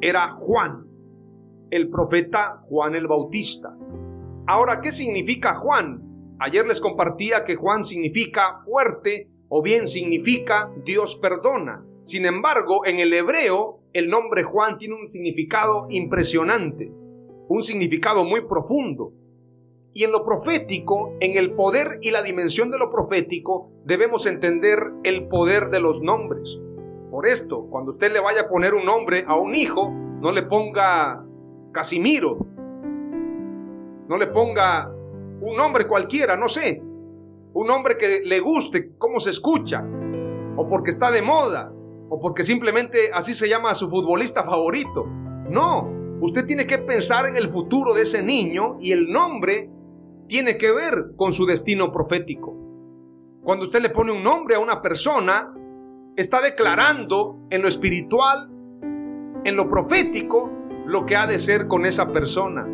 era 0.00 0.28
Juan, 0.28 0.88
el 1.70 1.88
profeta 1.88 2.58
Juan 2.62 2.96
el 2.96 3.06
Bautista. 3.06 3.78
Ahora, 4.48 4.80
¿qué 4.80 4.90
significa 4.90 5.54
Juan? 5.54 6.36
Ayer 6.40 6.66
les 6.66 6.80
compartía 6.80 7.44
que 7.44 7.54
Juan 7.54 7.84
significa 7.84 8.58
fuerte 8.58 9.30
o 9.56 9.62
bien 9.62 9.86
significa 9.86 10.74
Dios 10.84 11.14
perdona. 11.14 11.86
Sin 12.00 12.26
embargo, 12.26 12.84
en 12.86 12.98
el 12.98 13.12
hebreo, 13.12 13.78
el 13.92 14.08
nombre 14.08 14.42
Juan 14.42 14.78
tiene 14.78 14.96
un 14.96 15.06
significado 15.06 15.86
impresionante, 15.90 16.92
un 17.48 17.62
significado 17.62 18.24
muy 18.24 18.48
profundo. 18.48 19.12
Y 19.92 20.02
en 20.02 20.10
lo 20.10 20.24
profético, 20.24 21.12
en 21.20 21.36
el 21.36 21.54
poder 21.54 21.86
y 22.02 22.10
la 22.10 22.22
dimensión 22.22 22.68
de 22.72 22.80
lo 22.80 22.90
profético, 22.90 23.70
debemos 23.84 24.26
entender 24.26 24.76
el 25.04 25.28
poder 25.28 25.68
de 25.68 25.78
los 25.78 26.02
nombres. 26.02 26.60
Por 27.12 27.28
esto, 27.28 27.68
cuando 27.70 27.92
usted 27.92 28.12
le 28.12 28.18
vaya 28.18 28.40
a 28.40 28.48
poner 28.48 28.74
un 28.74 28.84
nombre 28.84 29.24
a 29.28 29.38
un 29.38 29.54
hijo, 29.54 29.88
no 29.88 30.32
le 30.32 30.42
ponga 30.42 31.24
Casimiro, 31.70 32.44
no 34.08 34.18
le 34.18 34.26
ponga 34.26 34.92
un 35.40 35.56
nombre 35.56 35.86
cualquiera, 35.86 36.36
no 36.36 36.48
sé, 36.48 36.82
un 37.54 37.66
nombre 37.68 37.96
que 37.96 38.20
le 38.24 38.40
guste 38.40 38.96
cómo 38.98 39.20
se 39.20 39.30
escucha, 39.30 39.84
o 40.56 40.68
porque 40.68 40.90
está 40.90 41.10
de 41.10 41.22
moda, 41.22 41.72
o 42.08 42.20
porque 42.20 42.44
simplemente 42.44 43.10
así 43.12 43.34
se 43.34 43.48
llama 43.48 43.70
a 43.70 43.74
su 43.74 43.88
futbolista 43.88 44.42
favorito. 44.42 45.06
No, 45.06 46.18
usted 46.20 46.46
tiene 46.46 46.66
que 46.66 46.78
pensar 46.78 47.26
en 47.26 47.36
el 47.36 47.48
futuro 47.48 47.94
de 47.94 48.02
ese 48.02 48.22
niño 48.22 48.74
y 48.80 48.92
el 48.92 49.08
nombre 49.08 49.70
tiene 50.26 50.58
que 50.58 50.72
ver 50.72 51.14
con 51.16 51.32
su 51.32 51.46
destino 51.46 51.92
profético. 51.92 52.56
Cuando 53.42 53.66
usted 53.66 53.80
le 53.80 53.90
pone 53.90 54.10
un 54.10 54.22
nombre 54.22 54.56
a 54.56 54.60
una 54.60 54.82
persona, 54.82 55.54
está 56.16 56.40
declarando 56.40 57.46
en 57.50 57.62
lo 57.62 57.68
espiritual, 57.68 58.50
en 59.44 59.54
lo 59.54 59.68
profético, 59.68 60.50
lo 60.86 61.06
que 61.06 61.16
ha 61.16 61.26
de 61.26 61.38
ser 61.38 61.68
con 61.68 61.86
esa 61.86 62.10
persona. 62.10 62.66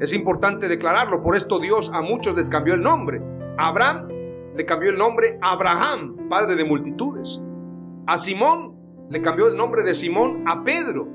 Es 0.00 0.12
importante 0.12 0.68
declararlo, 0.68 1.20
por 1.20 1.36
esto 1.36 1.58
Dios 1.58 1.90
a 1.92 2.02
muchos 2.02 2.36
les 2.36 2.50
cambió 2.50 2.74
el 2.74 2.82
nombre. 2.82 3.35
Abraham 3.58 4.08
le 4.56 4.64
cambió 4.64 4.90
el 4.90 4.96
nombre 4.96 5.38
Abraham, 5.42 6.28
padre 6.28 6.56
de 6.56 6.64
multitudes. 6.64 7.42
A 8.06 8.18
Simón 8.18 8.76
le 9.08 9.20
cambió 9.20 9.48
el 9.48 9.56
nombre 9.56 9.82
de 9.82 9.94
Simón 9.94 10.44
a 10.46 10.64
Pedro. 10.64 11.08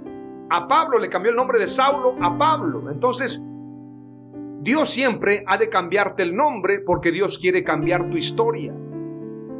A 0.50 0.68
Pablo 0.68 1.00
le 1.00 1.10
cambió 1.10 1.32
el 1.32 1.38
nombre 1.38 1.60
de 1.60 1.68
Saulo 1.68 2.16
a 2.22 2.38
Pablo. 2.38 2.90
Entonces, 2.92 3.48
Dios 4.62 4.90
siempre 4.90 5.44
ha 5.48 5.58
de 5.58 5.70
cambiarte 5.70 6.24
el 6.24 6.36
nombre 6.36 6.80
porque 6.80 7.12
Dios 7.12 7.38
quiere 7.38 7.64
cambiar 7.64 8.10
tu 8.10 8.18
historia. 8.18 8.76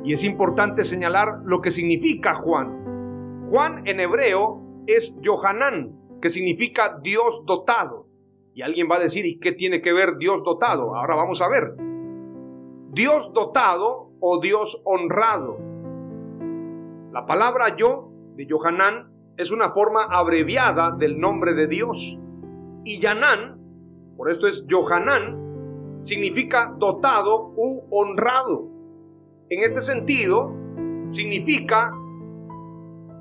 Y 0.04 0.14
es 0.14 0.24
importante 0.24 0.86
señalar 0.86 1.42
lo 1.46 1.62
que 1.62 1.72
significa 1.72 2.34
Juan. 2.36 3.44
Juan 3.48 3.82
en 3.86 4.00
hebreo 4.00 4.84
es 4.86 5.20
Johanán, 5.24 5.98
que 6.22 6.30
significa 6.30 7.00
Dios 7.02 7.46
dotado. 7.46 8.08
Y 8.54 8.62
alguien 8.62 8.88
va 8.92 8.98
a 8.98 9.00
decir, 9.00 9.26
¿y 9.26 9.40
qué 9.40 9.54
tiene 9.54 9.82
que 9.82 9.94
ver 9.94 10.18
Dios 10.18 10.44
dotado? 10.44 10.96
Ahora 10.96 11.16
vamos 11.16 11.42
a 11.42 11.48
ver. 11.48 11.91
Dios 12.94 13.32
dotado 13.32 14.12
o 14.20 14.42
Dios 14.42 14.82
honrado. 14.84 15.58
La 17.14 17.26
palabra 17.26 17.74
yo 17.78 18.12
de 18.36 18.46
Johanán 18.50 19.14
es 19.38 19.52
una 19.52 19.70
forma 19.70 20.04
abreviada 20.04 20.92
del 20.92 21.18
nombre 21.18 21.54
de 21.54 21.68
Dios. 21.68 22.20
Y 22.84 23.00
Yanán, 23.00 23.62
por 24.18 24.30
esto 24.30 24.46
es 24.46 24.68
Johanán, 24.70 26.02
significa 26.02 26.76
dotado 26.78 27.54
u 27.56 27.88
honrado. 27.92 28.68
En 29.50 29.64
este 29.64 29.80
sentido, 29.80 30.54
significa 31.08 31.94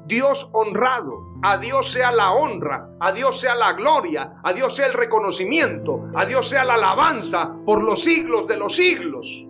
Dios 0.06 0.50
honrado. 0.52 1.30
A 1.42 1.58
Dios 1.58 1.92
sea 1.92 2.10
la 2.10 2.32
honra, 2.32 2.96
a 2.98 3.12
Dios 3.12 3.40
sea 3.40 3.54
la 3.54 3.72
gloria, 3.74 4.40
a 4.42 4.52
Dios 4.52 4.74
sea 4.74 4.86
el 4.86 4.94
reconocimiento, 4.94 6.10
a 6.14 6.26
Dios 6.26 6.48
sea 6.48 6.64
la 6.64 6.74
alabanza 6.74 7.56
por 7.64 7.84
los 7.84 8.02
siglos 8.02 8.48
de 8.48 8.58
los 8.58 8.74
siglos. 8.74 9.49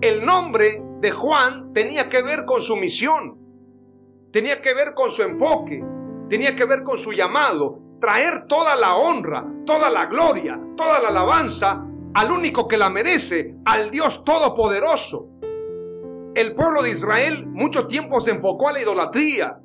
El 0.00 0.24
nombre 0.24 0.80
de 1.00 1.10
Juan 1.10 1.72
tenía 1.72 2.08
que 2.08 2.22
ver 2.22 2.44
con 2.44 2.62
su 2.62 2.76
misión, 2.76 3.36
tenía 4.30 4.60
que 4.60 4.72
ver 4.72 4.94
con 4.94 5.10
su 5.10 5.22
enfoque, 5.22 5.84
tenía 6.28 6.54
que 6.54 6.64
ver 6.66 6.84
con 6.84 6.96
su 6.96 7.10
llamado, 7.10 7.80
traer 8.00 8.46
toda 8.46 8.76
la 8.76 8.94
honra, 8.94 9.44
toda 9.66 9.90
la 9.90 10.06
gloria, 10.06 10.60
toda 10.76 11.00
la 11.00 11.08
alabanza 11.08 11.84
al 12.14 12.30
único 12.30 12.68
que 12.68 12.76
la 12.76 12.90
merece, 12.90 13.56
al 13.64 13.90
Dios 13.90 14.22
Todopoderoso. 14.22 15.30
El 16.36 16.54
pueblo 16.54 16.80
de 16.82 16.90
Israel 16.90 17.48
mucho 17.50 17.88
tiempo 17.88 18.20
se 18.20 18.30
enfocó 18.30 18.68
a 18.68 18.72
la 18.74 18.80
idolatría, 18.80 19.60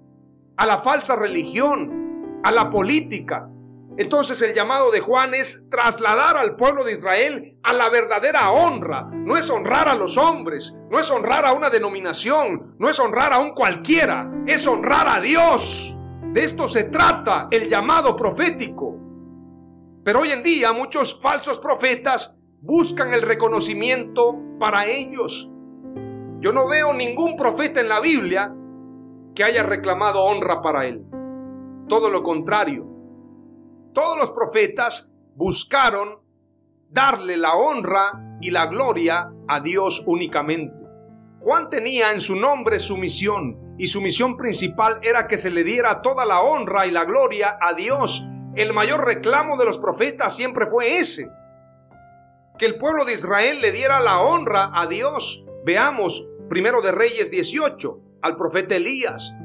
a 0.57 0.65
la 0.65 0.79
falsa 0.79 1.15
religión, 1.15 2.41
a 2.43 2.51
la 2.51 2.71
política. 2.71 3.51
Entonces 3.95 4.41
el 4.41 4.55
llamado 4.55 4.89
de 4.91 5.01
Juan 5.01 5.35
es 5.35 5.69
trasladar 5.69 6.35
al 6.35 6.55
pueblo 6.55 6.83
de 6.83 6.93
Israel 6.93 7.59
a 7.61 7.73
la 7.73 7.89
verdadera 7.89 8.49
honra. 8.49 9.07
No 9.11 9.37
es 9.37 9.49
honrar 9.51 9.87
a 9.87 9.95
los 9.95 10.17
hombres, 10.17 10.83
no 10.89 10.99
es 10.99 11.11
honrar 11.11 11.45
a 11.45 11.53
una 11.53 11.69
denominación, 11.69 12.75
no 12.79 12.89
es 12.89 12.99
honrar 12.99 13.33
a 13.33 13.39
un 13.39 13.51
cualquiera, 13.51 14.31
es 14.47 14.65
honrar 14.65 15.07
a 15.07 15.21
Dios. 15.21 15.95
De 16.33 16.43
esto 16.43 16.67
se 16.67 16.85
trata 16.85 17.47
el 17.51 17.69
llamado 17.69 18.15
profético. 18.15 18.97
Pero 20.03 20.21
hoy 20.21 20.31
en 20.31 20.41
día 20.41 20.73
muchos 20.73 21.21
falsos 21.21 21.59
profetas 21.59 22.39
buscan 22.61 23.13
el 23.13 23.21
reconocimiento 23.21 24.39
para 24.59 24.87
ellos. 24.87 25.51
Yo 26.39 26.51
no 26.51 26.67
veo 26.67 26.93
ningún 26.93 27.37
profeta 27.37 27.79
en 27.79 27.89
la 27.89 27.99
Biblia 27.99 28.53
que 29.35 29.43
haya 29.43 29.61
reclamado 29.61 30.23
honra 30.23 30.61
para 30.61 30.85
él. 30.85 31.05
Todo 31.87 32.09
lo 32.09 32.23
contrario. 32.23 32.92
Todos 33.93 34.17
los 34.17 34.31
profetas 34.31 35.13
buscaron 35.35 36.19
darle 36.89 37.37
la 37.37 37.53
honra 37.55 38.37
y 38.41 38.49
la 38.49 38.65
gloria 38.65 39.31
a 39.47 39.59
Dios 39.59 40.03
únicamente. 40.05 40.83
Juan 41.39 41.69
tenía 41.69 42.13
en 42.13 42.21
su 42.21 42.35
nombre 42.35 42.79
su 42.79 42.97
misión 42.97 43.75
y 43.77 43.87
su 43.87 44.01
misión 44.01 44.37
principal 44.37 44.99
era 45.03 45.27
que 45.27 45.37
se 45.37 45.51
le 45.51 45.63
diera 45.63 46.01
toda 46.01 46.25
la 46.25 46.41
honra 46.41 46.87
y 46.87 46.91
la 46.91 47.05
gloria 47.05 47.57
a 47.61 47.73
Dios. 47.73 48.23
El 48.55 48.73
mayor 48.73 49.05
reclamo 49.05 49.57
de 49.57 49.65
los 49.65 49.77
profetas 49.77 50.35
siempre 50.35 50.65
fue 50.67 50.99
ese, 50.99 51.29
que 52.57 52.65
el 52.65 52.77
pueblo 52.77 53.05
de 53.05 53.13
Israel 53.13 53.61
le 53.61 53.71
diera 53.71 53.99
la 53.99 54.21
honra 54.21 54.71
a 54.73 54.87
Dios. 54.87 55.45
Veamos 55.65 56.27
primero 56.49 56.81
de 56.81 56.91
Reyes 56.91 57.29
18 57.31 57.99
al 58.21 58.35
profeta 58.35 58.75
Elías. 58.75 59.35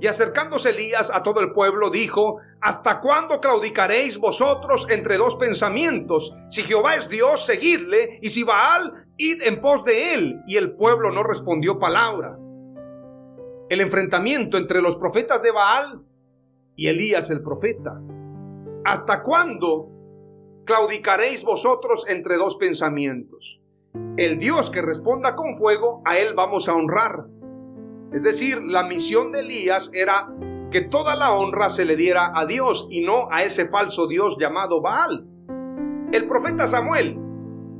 Y 0.00 0.06
acercándose 0.06 0.70
Elías 0.70 1.10
a 1.12 1.22
todo 1.22 1.40
el 1.40 1.52
pueblo, 1.52 1.90
dijo, 1.90 2.38
¿Hasta 2.60 3.00
cuándo 3.00 3.40
claudicaréis 3.40 4.18
vosotros 4.18 4.86
entre 4.90 5.16
dos 5.16 5.36
pensamientos? 5.36 6.32
Si 6.48 6.62
Jehová 6.62 6.94
es 6.94 7.08
Dios, 7.08 7.44
seguidle, 7.44 8.18
y 8.22 8.30
si 8.30 8.44
Baal, 8.44 9.08
id 9.16 9.42
en 9.42 9.60
pos 9.60 9.84
de 9.84 10.14
él. 10.14 10.42
Y 10.46 10.56
el 10.56 10.74
pueblo 10.76 11.10
no 11.10 11.22
respondió 11.22 11.78
palabra. 11.78 12.38
El 13.68 13.80
enfrentamiento 13.80 14.56
entre 14.56 14.80
los 14.80 14.96
profetas 14.96 15.42
de 15.42 15.50
Baal 15.50 16.04
y 16.76 16.86
Elías 16.86 17.30
el 17.30 17.42
profeta. 17.42 18.00
¿Hasta 18.84 19.22
cuándo 19.22 19.90
claudicaréis 20.64 21.44
vosotros 21.44 22.06
entre 22.08 22.36
dos 22.36 22.56
pensamientos? 22.56 23.60
el 24.18 24.38
Dios 24.38 24.70
que 24.70 24.82
responda 24.82 25.36
con 25.36 25.54
fuego, 25.54 26.02
a 26.04 26.18
él 26.18 26.34
vamos 26.34 26.68
a 26.68 26.74
honrar. 26.74 27.26
Es 28.12 28.22
decir, 28.22 28.62
la 28.64 28.84
misión 28.84 29.32
de 29.32 29.40
Elías 29.40 29.90
era 29.92 30.32
que 30.70 30.80
toda 30.80 31.14
la 31.14 31.32
honra 31.32 31.68
se 31.68 31.84
le 31.84 31.94
diera 31.94 32.32
a 32.34 32.46
Dios 32.46 32.88
y 32.90 33.02
no 33.02 33.28
a 33.30 33.42
ese 33.42 33.66
falso 33.66 34.06
Dios 34.06 34.38
llamado 34.38 34.80
Baal. 34.80 35.26
El 36.12 36.26
profeta 36.26 36.66
Samuel, 36.66 37.18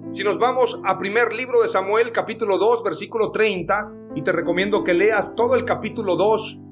si 0.08 0.24
nos 0.24 0.38
vamos 0.38 0.80
a 0.84 0.98
primer 0.98 1.32
libro 1.32 1.62
de 1.62 1.68
Samuel 1.68 2.12
capítulo 2.12 2.58
2 2.58 2.82
versículo 2.84 3.30
30, 3.30 3.92
y 4.14 4.22
te 4.22 4.32
recomiendo 4.32 4.84
que 4.84 4.94
leas 4.94 5.34
todo 5.34 5.54
el 5.54 5.64
capítulo 5.64 6.16
2, 6.16 6.62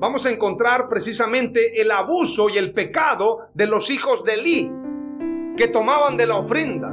vamos 0.00 0.26
a 0.26 0.30
encontrar 0.30 0.88
precisamente 0.88 1.80
el 1.80 1.90
abuso 1.92 2.48
y 2.48 2.58
el 2.58 2.72
pecado 2.72 3.38
de 3.54 3.66
los 3.66 3.90
hijos 3.90 4.24
de 4.24 4.34
Elí, 4.34 4.72
que 5.56 5.68
tomaban 5.68 6.16
de 6.16 6.26
la 6.26 6.36
ofrenda, 6.36 6.92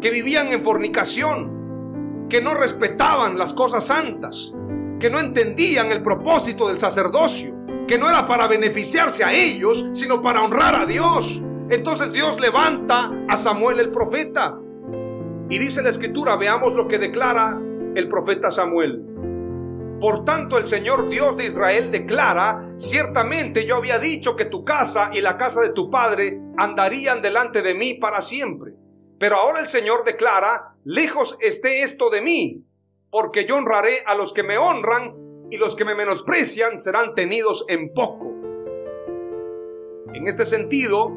que 0.00 0.10
vivían 0.10 0.50
en 0.52 0.62
fornicación, 0.62 2.26
que 2.28 2.40
no 2.40 2.54
respetaban 2.54 3.38
las 3.38 3.54
cosas 3.54 3.86
santas, 3.86 4.56
que 5.02 5.10
no 5.10 5.18
entendían 5.18 5.90
el 5.90 6.00
propósito 6.00 6.68
del 6.68 6.78
sacerdocio, 6.78 7.66
que 7.88 7.98
no 7.98 8.08
era 8.08 8.24
para 8.24 8.46
beneficiarse 8.46 9.24
a 9.24 9.32
ellos, 9.32 9.84
sino 9.94 10.22
para 10.22 10.44
honrar 10.44 10.76
a 10.76 10.86
Dios. 10.86 11.42
Entonces 11.70 12.12
Dios 12.12 12.38
levanta 12.38 13.10
a 13.28 13.36
Samuel 13.36 13.80
el 13.80 13.90
profeta. 13.90 14.60
Y 15.50 15.58
dice 15.58 15.82
la 15.82 15.88
escritura, 15.90 16.36
veamos 16.36 16.74
lo 16.74 16.86
que 16.86 17.00
declara 17.00 17.60
el 17.96 18.06
profeta 18.06 18.52
Samuel. 18.52 19.02
Por 20.00 20.24
tanto, 20.24 20.56
el 20.56 20.66
Señor 20.66 21.08
Dios 21.08 21.36
de 21.36 21.46
Israel 21.46 21.90
declara, 21.90 22.60
ciertamente 22.76 23.66
yo 23.66 23.74
había 23.74 23.98
dicho 23.98 24.36
que 24.36 24.44
tu 24.44 24.64
casa 24.64 25.10
y 25.12 25.20
la 25.20 25.36
casa 25.36 25.62
de 25.62 25.70
tu 25.70 25.90
padre 25.90 26.40
andarían 26.56 27.20
delante 27.22 27.60
de 27.62 27.74
mí 27.74 27.94
para 27.94 28.20
siempre. 28.20 28.74
Pero 29.18 29.34
ahora 29.34 29.58
el 29.58 29.66
Señor 29.66 30.04
declara, 30.04 30.76
lejos 30.84 31.38
esté 31.40 31.82
esto 31.82 32.08
de 32.08 32.20
mí, 32.20 32.64
porque 33.12 33.44
yo 33.44 33.56
honraré 33.56 33.92
a 34.06 34.14
los 34.14 34.32
que 34.32 34.42
me 34.42 34.56
honran 34.56 35.14
y 35.50 35.58
los 35.58 35.76
que 35.76 35.84
me 35.84 35.94
menosprecian 35.94 36.78
serán 36.78 37.14
tenidos 37.14 37.66
en 37.68 37.92
poco. 37.92 38.34
En 40.14 40.26
este 40.26 40.46
sentido, 40.46 41.12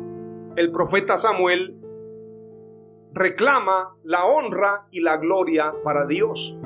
el 0.57 0.73
profeta 0.73 1.17
Samuel 1.17 1.79
reclama 3.13 3.95
la 4.03 4.25
honra 4.25 4.87
y 4.91 4.99
la 4.99 5.15
gloria 5.15 5.73
para 5.85 6.05
Dios. 6.05 6.57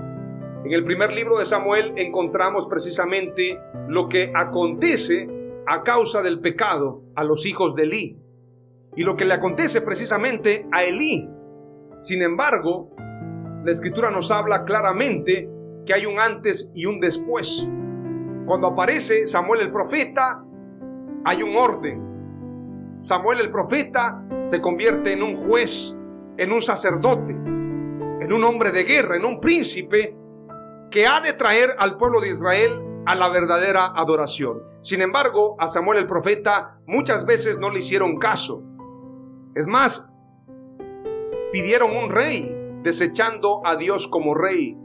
En 0.65 0.73
el 0.73 0.83
primer 0.83 1.13
libro 1.13 1.37
de 1.37 1.45
Samuel 1.45 1.93
encontramos 1.95 2.65
precisamente 2.65 3.61
lo 3.87 4.09
que 4.09 4.31
acontece 4.35 5.29
a 5.67 5.83
causa 5.83 6.23
del 6.23 6.41
pecado 6.41 7.03
a 7.15 7.23
los 7.23 7.45
hijos 7.45 7.75
de 7.75 7.83
Elí 7.83 8.19
y 8.95 9.03
lo 9.03 9.15
que 9.15 9.25
le 9.25 9.35
acontece 9.35 9.81
precisamente 9.81 10.67
a 10.71 10.83
Elí. 10.83 11.29
Sin 11.99 12.23
embargo, 12.23 12.95
la 13.63 13.71
escritura 13.71 14.09
nos 14.11 14.31
habla 14.31 14.63
claramente 14.63 15.49
que 15.85 15.93
hay 15.93 16.05
un 16.05 16.19
antes 16.19 16.71
y 16.73 16.85
un 16.85 16.99
después. 16.99 17.69
Cuando 18.45 18.67
aparece 18.67 19.27
Samuel 19.27 19.61
el 19.61 19.71
profeta, 19.71 20.43
hay 21.25 21.43
un 21.43 21.55
orden. 21.55 22.97
Samuel 22.99 23.39
el 23.39 23.51
profeta 23.51 24.25
se 24.41 24.61
convierte 24.61 25.13
en 25.13 25.23
un 25.23 25.35
juez, 25.35 25.97
en 26.37 26.51
un 26.51 26.61
sacerdote, 26.61 27.33
en 27.33 28.33
un 28.33 28.43
hombre 28.43 28.71
de 28.71 28.83
guerra, 28.83 29.15
en 29.15 29.25
un 29.25 29.39
príncipe 29.39 30.15
que 30.89 31.05
ha 31.05 31.21
de 31.21 31.33
traer 31.33 31.69
al 31.77 31.97
pueblo 31.97 32.21
de 32.21 32.29
Israel 32.29 32.71
a 33.05 33.15
la 33.15 33.29
verdadera 33.29 33.93
adoración. 33.95 34.61
Sin 34.81 35.01
embargo, 35.01 35.55
a 35.59 35.67
Samuel 35.67 35.99
el 35.99 36.07
profeta 36.07 36.79
muchas 36.85 37.25
veces 37.25 37.59
no 37.59 37.69
le 37.69 37.79
hicieron 37.79 38.17
caso. 38.17 38.63
Es 39.55 39.67
más, 39.67 40.09
pidieron 41.51 41.95
un 41.95 42.09
rey, 42.09 42.55
desechando 42.83 43.61
a 43.65 43.75
Dios 43.75 44.07
como 44.07 44.35
rey. 44.35 44.77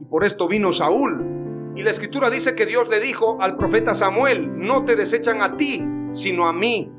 Y 0.00 0.04
por 0.06 0.24
esto 0.24 0.48
vino 0.48 0.72
Saúl. 0.72 1.72
Y 1.74 1.82
la 1.82 1.90
escritura 1.90 2.30
dice 2.30 2.54
que 2.54 2.66
Dios 2.66 2.88
le 2.88 3.00
dijo 3.00 3.38
al 3.40 3.56
profeta 3.56 3.94
Samuel, 3.94 4.58
no 4.58 4.84
te 4.84 4.96
desechan 4.96 5.40
a 5.40 5.56
ti, 5.56 5.86
sino 6.10 6.46
a 6.46 6.52
mí, 6.52 6.92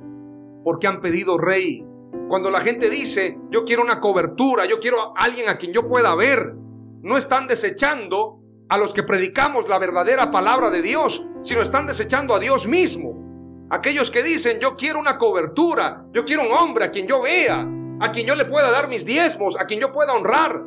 porque 0.63 0.87
han 0.87 0.99
pedido 0.99 1.37
rey. 1.37 1.85
Cuando 2.27 2.49
la 2.49 2.61
gente 2.61 2.89
dice, 2.89 3.37
yo 3.51 3.65
quiero 3.65 3.83
una 3.83 3.99
cobertura, 3.99 4.65
yo 4.65 4.79
quiero 4.79 5.15
a 5.15 5.25
alguien 5.25 5.49
a 5.49 5.57
quien 5.57 5.73
yo 5.73 5.87
pueda 5.87 6.15
ver, 6.15 6.55
no 7.01 7.17
están 7.17 7.47
desechando 7.47 8.39
a 8.69 8.77
los 8.77 8.93
que 8.93 9.03
predicamos 9.03 9.69
la 9.69 9.77
verdadera 9.77 10.31
palabra 10.31 10.71
de 10.71 10.81
Dios, 10.81 11.29
sino 11.41 11.61
están 11.61 11.85
desechando 11.85 12.33
a 12.33 12.39
Dios 12.39 12.65
mismo. 12.65 13.67
Aquellos 13.69 14.09
que 14.09 14.23
dicen, 14.23 14.59
yo 14.59 14.75
quiero 14.75 14.99
una 14.99 15.17
cobertura, 15.17 16.05
yo 16.13 16.25
quiero 16.25 16.43
un 16.43 16.51
hombre 16.51 16.85
a 16.85 16.91
quien 16.91 17.05
yo 17.05 17.21
vea, 17.21 17.67
a 18.03 18.11
quien 18.11 18.27
yo 18.27 18.35
le 18.35 18.43
pueda 18.43 18.69
dar 18.69 18.89
mis 18.89 19.05
diezmos, 19.05 19.57
a 19.57 19.65
quien 19.65 19.79
yo 19.79 19.93
pueda 19.93 20.11
honrar. 20.11 20.65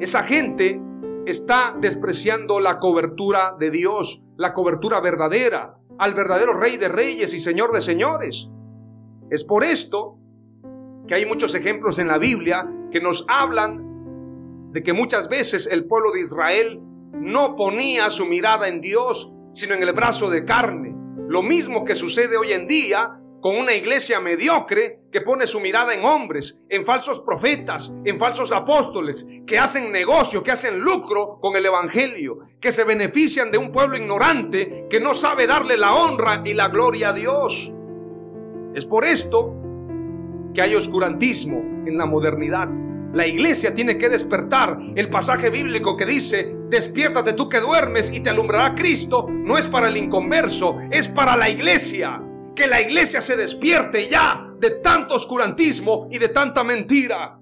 Esa 0.00 0.22
gente 0.22 0.80
está 1.26 1.76
despreciando 1.78 2.58
la 2.58 2.78
cobertura 2.78 3.54
de 3.60 3.70
Dios, 3.70 4.30
la 4.38 4.54
cobertura 4.54 4.98
verdadera, 5.02 5.76
al 5.98 6.14
verdadero 6.14 6.54
Rey 6.54 6.78
de 6.78 6.88
Reyes 6.88 7.34
y 7.34 7.38
Señor 7.38 7.72
de 7.72 7.82
Señores. 7.82 8.48
Es 9.30 9.44
por 9.44 9.62
esto 9.62 10.16
que 11.06 11.14
hay 11.14 11.26
muchos 11.26 11.54
ejemplos 11.54 11.98
en 11.98 12.08
la 12.08 12.16
Biblia 12.16 12.66
que 12.90 13.02
nos 13.02 13.26
hablan 13.28 14.72
de 14.72 14.82
que 14.82 14.94
muchas 14.94 15.28
veces 15.28 15.66
el 15.70 15.84
pueblo 15.84 16.12
de 16.12 16.20
Israel 16.20 16.80
no 17.12 17.56
ponía 17.56 18.08
su 18.08 18.24
mirada 18.24 18.68
en 18.68 18.80
Dios, 18.80 19.34
sino 19.52 19.74
en 19.74 19.82
el 19.82 19.92
brazo 19.92 20.30
de 20.30 20.46
carne. 20.46 20.96
Lo 21.28 21.42
mismo 21.42 21.84
que 21.84 21.94
sucede 21.94 22.38
hoy 22.38 22.52
en 22.52 22.66
día 22.66 23.20
con 23.42 23.58
una 23.58 23.74
iglesia 23.74 24.18
mediocre 24.20 25.03
que 25.14 25.20
pone 25.20 25.46
su 25.46 25.60
mirada 25.60 25.94
en 25.94 26.04
hombres, 26.04 26.66
en 26.68 26.84
falsos 26.84 27.20
profetas, 27.20 28.00
en 28.04 28.18
falsos 28.18 28.50
apóstoles, 28.50 29.28
que 29.46 29.60
hacen 29.60 29.92
negocio, 29.92 30.42
que 30.42 30.50
hacen 30.50 30.80
lucro 30.80 31.38
con 31.40 31.54
el 31.54 31.64
Evangelio, 31.64 32.40
que 32.58 32.72
se 32.72 32.82
benefician 32.82 33.52
de 33.52 33.58
un 33.58 33.70
pueblo 33.70 33.96
ignorante 33.96 34.88
que 34.90 34.98
no 34.98 35.14
sabe 35.14 35.46
darle 35.46 35.76
la 35.76 35.94
honra 35.94 36.42
y 36.44 36.54
la 36.54 36.66
gloria 36.66 37.10
a 37.10 37.12
Dios. 37.12 37.72
Es 38.74 38.86
por 38.86 39.04
esto 39.04 39.54
que 40.52 40.60
hay 40.60 40.74
oscurantismo 40.74 41.84
en 41.86 41.96
la 41.96 42.06
modernidad. 42.06 42.68
La 43.12 43.24
iglesia 43.24 43.72
tiene 43.72 43.96
que 43.96 44.08
despertar. 44.08 44.80
El 44.96 45.10
pasaje 45.10 45.48
bíblico 45.48 45.96
que 45.96 46.06
dice, 46.06 46.56
despiértate 46.68 47.34
tú 47.34 47.48
que 47.48 47.60
duermes 47.60 48.12
y 48.12 48.18
te 48.18 48.30
alumbrará 48.30 48.74
Cristo, 48.74 49.28
no 49.30 49.58
es 49.58 49.68
para 49.68 49.86
el 49.86 49.96
inconverso, 49.96 50.76
es 50.90 51.06
para 51.06 51.36
la 51.36 51.48
iglesia. 51.48 52.20
Que 52.56 52.66
la 52.66 52.80
iglesia 52.80 53.22
se 53.22 53.36
despierte 53.36 54.08
ya 54.08 54.43
de 54.58 54.70
tanto 54.70 55.14
oscurantismo 55.14 56.08
y 56.10 56.18
de 56.18 56.28
tanta 56.28 56.64
mentira. 56.64 57.40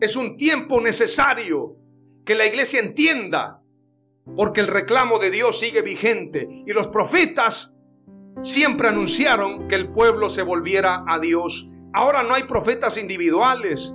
Es 0.00 0.16
un 0.16 0.36
tiempo 0.36 0.80
necesario 0.80 1.76
que 2.24 2.34
la 2.34 2.46
iglesia 2.46 2.80
entienda, 2.80 3.62
porque 4.34 4.60
el 4.60 4.66
reclamo 4.66 5.18
de 5.18 5.30
Dios 5.30 5.58
sigue 5.58 5.82
vigente 5.82 6.48
y 6.66 6.72
los 6.72 6.88
profetas 6.88 7.78
siempre 8.40 8.88
anunciaron 8.88 9.68
que 9.68 9.76
el 9.76 9.90
pueblo 9.92 10.28
se 10.28 10.42
volviera 10.42 11.04
a 11.06 11.18
Dios. 11.18 11.68
Ahora 11.92 12.22
no 12.22 12.34
hay 12.34 12.42
profetas 12.42 12.98
individuales. 12.98 13.94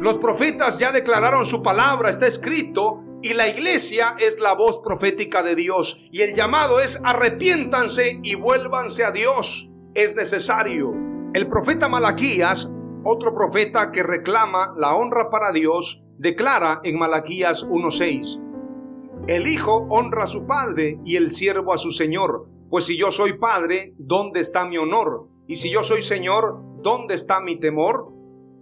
Los 0.00 0.18
profetas 0.18 0.78
ya 0.78 0.92
declararon 0.92 1.44
su 1.46 1.62
palabra, 1.62 2.10
está 2.10 2.26
escrito, 2.26 3.00
y 3.22 3.34
la 3.34 3.46
iglesia 3.48 4.16
es 4.18 4.40
la 4.40 4.54
voz 4.54 4.80
profética 4.82 5.42
de 5.42 5.54
Dios. 5.54 6.08
Y 6.10 6.22
el 6.22 6.34
llamado 6.34 6.80
es 6.80 7.00
arrepiéntanse 7.04 8.20
y 8.22 8.34
vuélvanse 8.34 9.04
a 9.04 9.12
Dios. 9.12 9.70
Es 9.94 10.16
necesario. 10.16 11.01
El 11.34 11.48
profeta 11.48 11.88
Malaquías, 11.88 12.74
otro 13.04 13.32
profeta 13.34 13.90
que 13.90 14.02
reclama 14.02 14.74
la 14.76 14.94
honra 14.94 15.30
para 15.30 15.50
Dios, 15.50 16.04
declara 16.18 16.82
en 16.84 16.98
Malaquías 16.98 17.66
1.6. 17.66 19.24
El 19.28 19.46
hijo 19.46 19.86
honra 19.88 20.24
a 20.24 20.26
su 20.26 20.44
padre 20.44 21.00
y 21.06 21.16
el 21.16 21.30
siervo 21.30 21.72
a 21.72 21.78
su 21.78 21.90
señor. 21.90 22.48
Pues 22.68 22.84
si 22.84 22.98
yo 22.98 23.10
soy 23.10 23.38
padre, 23.38 23.94
¿dónde 23.96 24.40
está 24.40 24.66
mi 24.66 24.76
honor? 24.76 25.26
Y 25.46 25.56
si 25.56 25.70
yo 25.70 25.82
soy 25.82 26.02
señor, 26.02 26.60
¿dónde 26.82 27.14
está 27.14 27.40
mi 27.40 27.58
temor? 27.58 28.12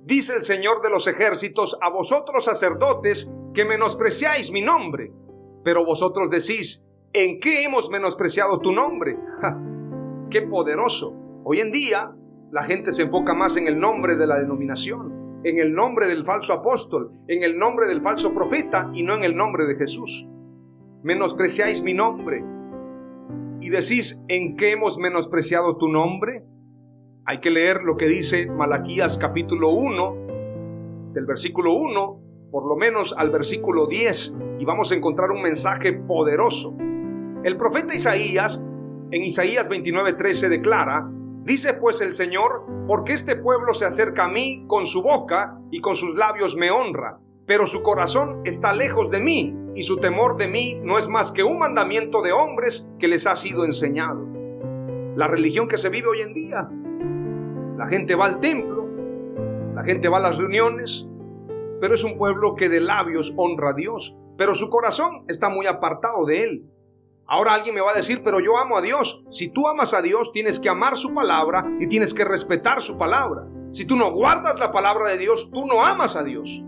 Dice 0.04 0.37
el 0.37 0.42
Señor 0.42 0.80
de 0.80 0.90
los 0.90 1.09
ejércitos 1.09 1.76
a 1.80 1.90
vosotros 1.90 2.44
sacerdotes 2.44 3.35
que 3.52 3.64
menospreciáis 3.64 4.52
mi 4.52 4.62
nombre. 4.62 5.12
Pero 5.64 5.85
vosotros 5.85 6.30
decís, 6.30 6.88
¿en 7.12 7.40
qué 7.40 7.64
hemos 7.64 7.90
menospreciado 7.90 8.61
tu 8.61 8.72
nombre? 8.72 9.18
¡Qué 10.30 10.42
poderoso! 10.42 11.16
Hoy 11.42 11.59
en 11.59 11.72
día 11.72 12.14
la 12.50 12.64
gente 12.64 12.90
se 12.90 13.02
enfoca 13.02 13.32
más 13.32 13.56
en 13.56 13.68
el 13.68 13.78
nombre 13.78 14.16
de 14.16 14.26
la 14.26 14.38
denominación, 14.38 15.40
en 15.44 15.58
el 15.58 15.72
nombre 15.72 16.08
del 16.08 16.24
falso 16.24 16.52
apóstol, 16.52 17.12
en 17.28 17.44
el 17.44 17.56
nombre 17.56 17.86
del 17.86 18.02
falso 18.02 18.34
profeta 18.34 18.90
y 18.92 19.04
no 19.04 19.14
en 19.14 19.22
el 19.22 19.36
nombre 19.36 19.66
de 19.66 19.76
Jesús. 19.76 20.28
Menospreciáis 21.04 21.84
mi 21.84 21.94
nombre 21.94 22.44
y 23.60 23.68
decís, 23.68 24.24
¿en 24.26 24.56
qué 24.56 24.72
hemos 24.72 24.98
menospreciado 24.98 25.76
tu 25.76 25.88
nombre? 25.88 26.44
Hay 27.24 27.38
que 27.38 27.52
leer 27.52 27.82
lo 27.84 27.96
que 27.96 28.08
dice 28.08 28.50
Malaquías 28.50 29.16
capítulo 29.16 29.70
1, 29.70 31.12
del 31.12 31.26
versículo 31.26 31.72
1, 31.74 32.20
por 32.50 32.66
lo 32.66 32.74
menos 32.74 33.14
al 33.16 33.30
versículo 33.30 33.86
10, 33.86 34.38
y 34.58 34.64
vamos 34.64 34.90
a 34.90 34.96
encontrar 34.96 35.30
un 35.30 35.40
mensaje 35.40 35.92
poderoso. 35.92 36.76
El 37.44 37.56
profeta 37.56 37.94
Isaías, 37.94 38.66
en 39.12 39.22
Isaías 39.22 39.70
29:13, 39.70 40.48
declara, 40.48 41.10
Dice 41.42 41.74
pues 41.74 42.00
el 42.00 42.12
Señor, 42.12 42.66
porque 42.87 43.12
este 43.12 43.35
pueblo 43.35 43.72
se 43.72 43.87
acerca 43.87 44.24
a 44.24 44.29
mí 44.29 44.64
con 44.66 44.87
su 44.87 45.03
boca 45.03 45.59
y 45.70 45.81
con 45.81 45.96
sus 45.96 46.14
labios 46.14 46.57
me 46.57 46.70
honra, 46.70 47.18
pero 47.46 47.66
su 47.66 47.83
corazón 47.83 48.42
está 48.44 48.74
lejos 48.74 49.11
de 49.11 49.20
mí 49.20 49.57
y 49.74 49.83
su 49.83 49.98
temor 49.98 50.37
de 50.37 50.48
mí 50.48 50.81
no 50.83 50.98
es 50.98 51.09
más 51.09 51.33
que 51.33 51.42
un 51.42 51.59
mandamiento 51.59 52.20
de 52.22 52.33
hombres 52.33 52.92
que 52.98 53.09
les 53.09 53.26
ha 53.26 53.37
sido 53.37 53.64
enseñado. 53.64 54.26
La 55.16 55.29
religión 55.29 55.66
que 55.66 55.79
se 55.79 55.88
vive 55.88 56.09
hoy 56.09 56.20
en 56.20 56.35
día. 56.35 56.70
La 57.79 57.87
gente 57.87 58.14
va 58.14 58.26
al 58.26 58.40
templo, 58.40 58.87
la 59.74 59.83
gente 59.83 60.09
va 60.11 60.18
a 60.18 60.20
las 60.20 60.37
reuniones, 60.37 61.09
pero 61.81 61.94
es 61.94 62.05
un 62.05 62.18
pueblo 62.18 62.55
que 62.55 62.68
de 62.68 62.81
labios 62.81 63.33
honra 63.37 63.70
a 63.70 63.74
Dios, 63.74 64.18
pero 64.37 64.55
su 64.55 64.68
corazón 64.68 65.24
está 65.26 65.48
muy 65.48 65.66
apartado 65.66 66.26
de 66.26 66.44
Él. 66.44 66.69
Ahora 67.32 67.54
alguien 67.54 67.76
me 67.76 67.80
va 67.80 67.92
a 67.92 67.96
decir, 67.96 68.22
pero 68.24 68.40
yo 68.40 68.58
amo 68.58 68.76
a 68.76 68.82
Dios. 68.82 69.22
Si 69.28 69.50
tú 69.50 69.68
amas 69.68 69.94
a 69.94 70.02
Dios, 70.02 70.32
tienes 70.32 70.58
que 70.58 70.68
amar 70.68 70.96
su 70.96 71.14
palabra 71.14 71.64
y 71.78 71.86
tienes 71.86 72.12
que 72.12 72.24
respetar 72.24 72.82
su 72.82 72.98
palabra. 72.98 73.46
Si 73.70 73.84
tú 73.84 73.94
no 73.94 74.10
guardas 74.10 74.58
la 74.58 74.72
palabra 74.72 75.08
de 75.10 75.18
Dios, 75.18 75.52
tú 75.52 75.64
no 75.64 75.84
amas 75.84 76.16
a 76.16 76.24
Dios. 76.24 76.64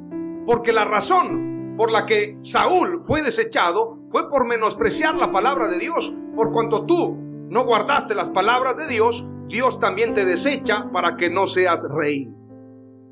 Porque 0.47 0.73
la 0.73 0.85
razón 0.85 1.75
por 1.77 1.91
la 1.91 2.07
que 2.07 2.39
Saúl 2.43 3.03
fue 3.05 3.23
desechado 3.23 3.99
fue 4.09 4.31
por 4.31 4.47
menospreciar 4.47 5.17
la 5.17 5.33
palabra 5.33 5.67
de 5.67 5.81
Dios. 5.81 6.13
Por 6.37 6.53
cuanto 6.53 6.87
tú 6.87 7.19
no 7.51 7.65
guardaste 7.65 8.15
las 8.15 8.31
palabras 8.31 8.77
de 8.77 8.87
Dios, 8.87 9.25
Dios 9.49 9.81
también 9.81 10.15
te 10.15 10.25
desecha 10.25 10.91
para 10.93 11.17
que 11.17 11.29
no 11.29 11.49
seas 11.49 11.89
rey. 11.91 12.33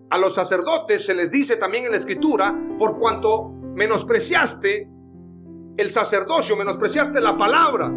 A 0.08 0.18
los 0.18 0.36
sacerdotes 0.36 1.04
se 1.04 1.14
les 1.14 1.32
dice 1.32 1.56
también 1.56 1.84
en 1.84 1.90
la 1.90 1.96
escritura, 1.96 2.56
por 2.78 2.96
cuanto 2.96 3.50
menospreciaste 3.74 4.89
el 5.76 5.90
sacerdocio, 5.90 6.56
menospreciaste 6.56 7.20
la 7.20 7.36
palabra, 7.36 7.90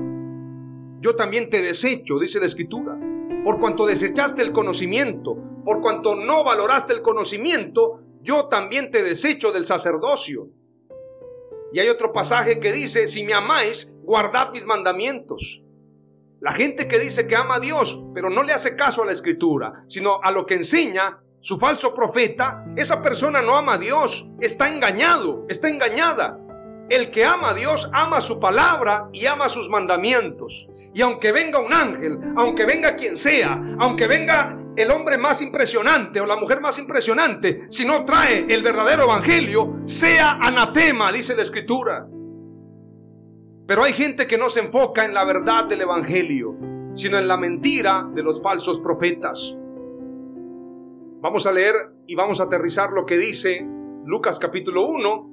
yo 0.99 1.15
también 1.15 1.49
te 1.49 1.61
desecho, 1.61 2.17
dice 2.17 2.39
la 2.39 2.45
escritura. 2.45 2.97
Por 3.43 3.59
cuanto 3.59 3.85
desechaste 3.85 4.41
el 4.41 4.53
conocimiento, 4.53 5.35
por 5.65 5.81
cuanto 5.81 6.15
no 6.15 6.45
valoraste 6.45 6.93
el 6.93 7.01
conocimiento, 7.01 7.99
yo 8.21 8.47
también 8.47 8.89
te 8.89 9.03
desecho 9.03 9.51
del 9.51 9.65
sacerdocio. 9.65 10.47
Y 11.73 11.79
hay 11.79 11.89
otro 11.89 12.13
pasaje 12.13 12.59
que 12.59 12.71
dice, 12.71 13.07
si 13.07 13.25
me 13.25 13.33
amáis, 13.33 13.99
guardad 14.03 14.51
mis 14.53 14.65
mandamientos. 14.65 15.63
La 16.39 16.53
gente 16.53 16.87
que 16.87 16.99
dice 16.99 17.27
que 17.27 17.35
ama 17.35 17.55
a 17.55 17.59
Dios, 17.59 18.05
pero 18.13 18.29
no 18.29 18.43
le 18.43 18.53
hace 18.53 18.77
caso 18.77 19.03
a 19.03 19.05
la 19.05 19.11
escritura, 19.11 19.73
sino 19.87 20.21
a 20.21 20.31
lo 20.31 20.45
que 20.45 20.55
enseña 20.55 21.21
su 21.41 21.57
falso 21.57 21.93
profeta, 21.93 22.63
esa 22.77 23.01
persona 23.01 23.41
no 23.41 23.57
ama 23.57 23.73
a 23.73 23.77
Dios, 23.77 24.31
está 24.39 24.69
engañado, 24.69 25.45
está 25.49 25.67
engañada. 25.67 26.39
El 26.89 27.11
que 27.11 27.25
ama 27.25 27.51
a 27.51 27.53
Dios 27.53 27.89
ama 27.93 28.19
su 28.19 28.39
palabra 28.39 29.09
y 29.13 29.25
ama 29.25 29.47
sus 29.49 29.69
mandamientos. 29.69 30.69
Y 30.93 31.01
aunque 31.01 31.31
venga 31.31 31.59
un 31.59 31.73
ángel, 31.73 32.19
aunque 32.35 32.65
venga 32.65 32.95
quien 32.95 33.17
sea, 33.17 33.59
aunque 33.79 34.05
venga 34.05 34.59
el 34.75 34.91
hombre 34.91 35.17
más 35.17 35.41
impresionante 35.41 36.19
o 36.19 36.25
la 36.25 36.35
mujer 36.35 36.59
más 36.59 36.77
impresionante, 36.79 37.61
si 37.69 37.85
no 37.85 38.03
trae 38.05 38.45
el 38.49 38.63
verdadero 38.63 39.03
evangelio, 39.03 39.83
sea 39.85 40.33
anatema, 40.41 41.11
dice 41.11 41.35
la 41.35 41.43
escritura. 41.43 42.07
Pero 43.65 43.83
hay 43.83 43.93
gente 43.93 44.27
que 44.27 44.37
no 44.37 44.49
se 44.49 44.59
enfoca 44.59 45.05
en 45.05 45.13
la 45.13 45.23
verdad 45.23 45.65
del 45.65 45.81
evangelio, 45.81 46.57
sino 46.93 47.17
en 47.17 47.27
la 47.27 47.37
mentira 47.37 48.09
de 48.13 48.23
los 48.23 48.41
falsos 48.41 48.79
profetas. 48.79 49.57
Vamos 51.21 51.47
a 51.47 51.53
leer 51.53 51.75
y 52.05 52.15
vamos 52.15 52.41
a 52.41 52.43
aterrizar 52.43 52.91
lo 52.91 53.05
que 53.05 53.17
dice 53.17 53.65
Lucas 54.05 54.39
capítulo 54.39 54.85
1 54.85 55.32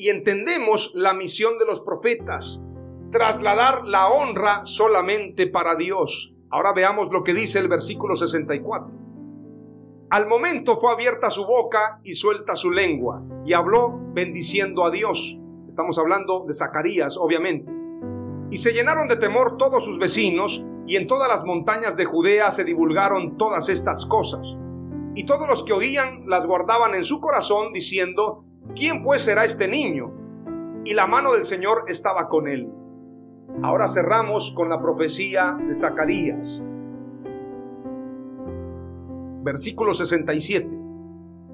y 0.00 0.08
entendemos 0.08 0.92
la 0.94 1.12
misión 1.12 1.58
de 1.58 1.66
los 1.66 1.82
profetas, 1.82 2.64
trasladar 3.10 3.86
la 3.86 4.08
honra 4.08 4.64
solamente 4.64 5.46
para 5.46 5.74
Dios. 5.74 6.34
Ahora 6.48 6.72
veamos 6.72 7.10
lo 7.12 7.22
que 7.22 7.34
dice 7.34 7.58
el 7.58 7.68
versículo 7.68 8.16
64. 8.16 8.94
Al 10.08 10.26
momento 10.26 10.78
fue 10.78 10.90
abierta 10.90 11.28
su 11.28 11.44
boca 11.44 12.00
y 12.02 12.14
suelta 12.14 12.56
su 12.56 12.70
lengua, 12.70 13.22
y 13.44 13.52
habló 13.52 14.00
bendiciendo 14.14 14.86
a 14.86 14.90
Dios. 14.90 15.38
Estamos 15.68 15.98
hablando 15.98 16.46
de 16.48 16.54
Zacarías, 16.54 17.18
obviamente. 17.18 17.70
Y 18.50 18.56
se 18.56 18.72
llenaron 18.72 19.06
de 19.06 19.16
temor 19.16 19.58
todos 19.58 19.84
sus 19.84 19.98
vecinos, 19.98 20.64
y 20.86 20.96
en 20.96 21.08
todas 21.08 21.28
las 21.28 21.44
montañas 21.44 21.98
de 21.98 22.06
Judea 22.06 22.50
se 22.52 22.64
divulgaron 22.64 23.36
todas 23.36 23.68
estas 23.68 24.06
cosas. 24.06 24.58
Y 25.14 25.26
todos 25.26 25.46
los 25.46 25.62
que 25.62 25.74
oían 25.74 26.24
las 26.26 26.46
guardaban 26.46 26.94
en 26.94 27.04
su 27.04 27.20
corazón, 27.20 27.74
diciendo, 27.74 28.46
¿quién 28.74 29.02
pues 29.02 29.22
será 29.22 29.44
este 29.44 29.68
niño? 29.68 30.12
Y 30.84 30.94
la 30.94 31.06
mano 31.06 31.32
del 31.32 31.44
Señor 31.44 31.84
estaba 31.88 32.28
con 32.28 32.48
él. 32.48 32.68
Ahora 33.62 33.88
cerramos 33.88 34.52
con 34.54 34.68
la 34.68 34.80
profecía 34.80 35.56
de 35.66 35.74
Zacarías. 35.74 36.64
Versículo 39.42 39.94
67. 39.94 40.68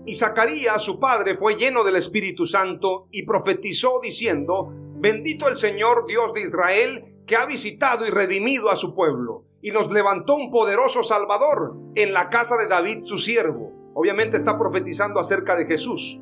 Y 0.07 0.15
Zacarías, 0.15 0.83
su 0.83 1.01
padre, 1.01 1.37
fue 1.37 1.57
lleno 1.57 1.83
del 1.83 1.97
Espíritu 1.97 2.45
Santo 2.45 3.09
y 3.11 3.25
profetizó 3.25 4.01
diciendo, 4.01 4.71
Bendito 4.99 5.49
el 5.49 5.57
Señor 5.57 6.07
Dios 6.07 6.33
de 6.33 6.43
Israel, 6.43 7.23
que 7.27 7.37
ha 7.37 7.47
visitado 7.47 8.07
y 8.07 8.11
redimido 8.11 8.71
a 8.71 8.77
su 8.77 8.95
pueblo, 8.95 9.45
y 9.61 9.73
nos 9.73 9.91
levantó 9.91 10.37
un 10.37 10.51
poderoso 10.51 11.03
Salvador 11.03 11.77
en 11.97 12.13
la 12.13 12.31
casa 12.31 12.57
de 12.57 12.69
David 12.69 13.01
su 13.03 13.19
siervo. 13.19 13.73
Obviamente 13.95 14.37
está 14.37 14.57
profetizando 14.57 15.19
acerca 15.19 15.57
de 15.57 15.67
Jesús 15.67 16.21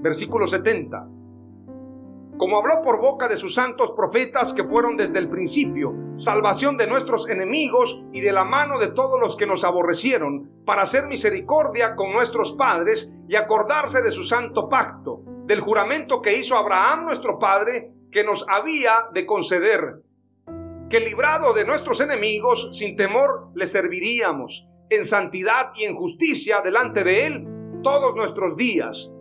versículo 0.00 0.46
70. 0.46 1.06
Como 2.40 2.56
habló 2.56 2.80
por 2.82 3.02
boca 3.02 3.28
de 3.28 3.36
sus 3.36 3.54
santos 3.54 3.92
profetas 3.92 4.54
que 4.54 4.64
fueron 4.64 4.96
desde 4.96 5.18
el 5.18 5.28
principio, 5.28 5.92
salvación 6.14 6.78
de 6.78 6.86
nuestros 6.86 7.28
enemigos 7.28 8.06
y 8.14 8.22
de 8.22 8.32
la 8.32 8.44
mano 8.44 8.78
de 8.78 8.88
todos 8.88 9.20
los 9.20 9.36
que 9.36 9.46
nos 9.46 9.62
aborrecieron, 9.62 10.50
para 10.64 10.80
hacer 10.80 11.06
misericordia 11.06 11.96
con 11.96 12.12
nuestros 12.12 12.52
padres 12.52 13.20
y 13.28 13.36
acordarse 13.36 14.00
de 14.00 14.10
su 14.10 14.22
santo 14.22 14.70
pacto, 14.70 15.20
del 15.44 15.60
juramento 15.60 16.22
que 16.22 16.34
hizo 16.34 16.56
Abraham 16.56 17.04
nuestro 17.04 17.38
padre, 17.38 17.92
que 18.10 18.24
nos 18.24 18.46
había 18.48 18.92
de 19.12 19.26
conceder, 19.26 20.02
que 20.88 21.00
librado 21.00 21.52
de 21.52 21.66
nuestros 21.66 22.00
enemigos, 22.00 22.70
sin 22.72 22.96
temor 22.96 23.50
le 23.54 23.66
serviríamos, 23.66 24.66
en 24.88 25.04
santidad 25.04 25.72
y 25.76 25.84
en 25.84 25.94
justicia 25.94 26.62
delante 26.62 27.04
de 27.04 27.26
él 27.26 27.48
todos 27.82 28.16
nuestros 28.16 28.56
días 28.56 29.12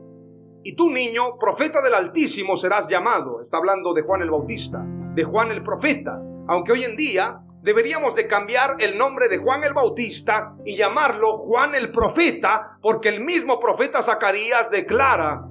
y 0.63 0.75
tú, 0.75 0.89
niño, 0.89 1.37
profeta 1.39 1.81
del 1.81 1.93
Altísimo 1.93 2.57
serás 2.57 2.89
llamado. 2.89 3.39
Está 3.41 3.57
hablando 3.57 3.93
de 3.93 4.01
Juan 4.01 4.21
el 4.21 4.29
Bautista, 4.29 4.83
de 5.15 5.23
Juan 5.23 5.51
el 5.51 5.63
profeta. 5.63 6.21
Aunque 6.47 6.73
hoy 6.73 6.83
en 6.83 6.97
día 6.97 7.41
deberíamos 7.61 8.15
de 8.15 8.27
cambiar 8.27 8.75
el 8.79 8.97
nombre 8.97 9.29
de 9.29 9.37
Juan 9.37 9.63
el 9.63 9.73
Bautista 9.73 10.55
y 10.65 10.75
llamarlo 10.75 11.37
Juan 11.37 11.75
el 11.75 11.91
profeta, 11.91 12.77
porque 12.81 13.07
el 13.07 13.21
mismo 13.21 13.59
profeta 13.59 14.01
Zacarías 14.01 14.69
declara, 14.69 15.45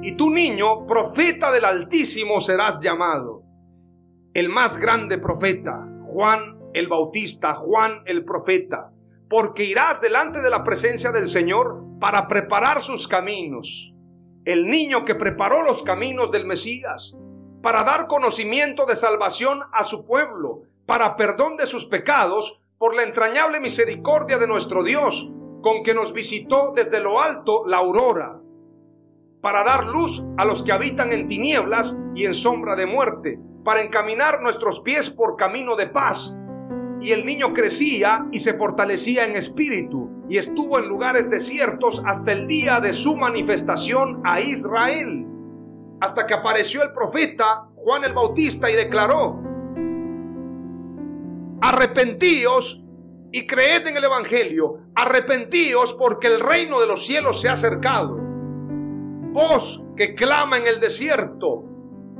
y 0.00 0.12
tú, 0.12 0.30
niño, 0.30 0.86
profeta 0.86 1.50
del 1.50 1.64
Altísimo 1.64 2.40
serás 2.40 2.80
llamado. 2.80 3.42
El 4.32 4.48
más 4.48 4.78
grande 4.78 5.18
profeta, 5.18 5.88
Juan 6.02 6.60
el 6.72 6.86
Bautista, 6.86 7.54
Juan 7.54 8.02
el 8.04 8.24
profeta, 8.24 8.92
porque 9.28 9.64
irás 9.64 10.00
delante 10.00 10.40
de 10.40 10.50
la 10.50 10.62
presencia 10.62 11.10
del 11.10 11.26
Señor 11.26 11.82
para 11.98 12.28
preparar 12.28 12.80
sus 12.80 13.08
caminos 13.08 13.95
el 14.46 14.68
niño 14.68 15.04
que 15.04 15.16
preparó 15.16 15.62
los 15.62 15.82
caminos 15.82 16.30
del 16.30 16.46
Mesías, 16.46 17.18
para 17.62 17.82
dar 17.82 18.06
conocimiento 18.06 18.86
de 18.86 18.94
salvación 18.94 19.58
a 19.72 19.82
su 19.82 20.06
pueblo, 20.06 20.62
para 20.86 21.16
perdón 21.16 21.56
de 21.56 21.66
sus 21.66 21.86
pecados, 21.86 22.62
por 22.78 22.94
la 22.94 23.02
entrañable 23.02 23.58
misericordia 23.58 24.38
de 24.38 24.46
nuestro 24.46 24.84
Dios, 24.84 25.32
con 25.62 25.82
que 25.82 25.94
nos 25.94 26.12
visitó 26.12 26.72
desde 26.76 27.00
lo 27.00 27.20
alto 27.20 27.64
la 27.66 27.78
aurora, 27.78 28.40
para 29.40 29.64
dar 29.64 29.86
luz 29.86 30.22
a 30.36 30.44
los 30.44 30.62
que 30.62 30.70
habitan 30.70 31.12
en 31.12 31.26
tinieblas 31.26 32.00
y 32.14 32.24
en 32.24 32.34
sombra 32.34 32.76
de 32.76 32.86
muerte, 32.86 33.40
para 33.64 33.82
encaminar 33.82 34.42
nuestros 34.42 34.78
pies 34.78 35.10
por 35.10 35.34
camino 35.34 35.74
de 35.74 35.88
paz. 35.88 36.38
Y 37.00 37.10
el 37.10 37.26
niño 37.26 37.52
crecía 37.52 38.28
y 38.30 38.38
se 38.38 38.54
fortalecía 38.54 39.24
en 39.24 39.34
espíritu 39.34 40.05
y 40.28 40.38
estuvo 40.38 40.78
en 40.78 40.88
lugares 40.88 41.30
desiertos 41.30 42.02
hasta 42.04 42.32
el 42.32 42.46
día 42.46 42.80
de 42.80 42.92
su 42.92 43.16
manifestación 43.16 44.20
a 44.24 44.40
Israel, 44.40 45.26
hasta 46.00 46.26
que 46.26 46.34
apareció 46.34 46.82
el 46.82 46.92
profeta 46.92 47.68
Juan 47.74 48.04
el 48.04 48.12
Bautista 48.12 48.70
y 48.70 48.74
declaró, 48.74 49.40
arrepentíos 51.60 52.84
y 53.30 53.46
creed 53.46 53.86
en 53.86 53.96
el 53.96 54.04
Evangelio, 54.04 54.80
arrepentíos 54.94 55.92
porque 55.94 56.26
el 56.26 56.40
reino 56.40 56.80
de 56.80 56.86
los 56.86 57.04
cielos 57.04 57.40
se 57.40 57.48
ha 57.48 57.52
acercado. 57.52 58.18
Vos 59.32 59.86
que 59.96 60.14
clama 60.14 60.58
en 60.58 60.66
el 60.66 60.80
desierto, 60.80 61.64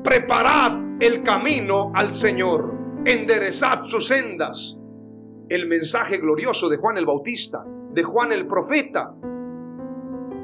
preparad 0.04 0.78
el 1.00 1.22
camino 1.22 1.90
al 1.94 2.12
Señor, 2.12 2.72
enderezad 3.04 3.82
sus 3.82 4.06
sendas. 4.06 4.78
El 5.48 5.66
mensaje 5.66 6.18
glorioso 6.18 6.68
de 6.68 6.76
Juan 6.76 6.98
el 6.98 7.06
Bautista 7.06 7.64
de 7.96 8.04
Juan 8.04 8.30
el 8.30 8.46
profeta. 8.46 9.14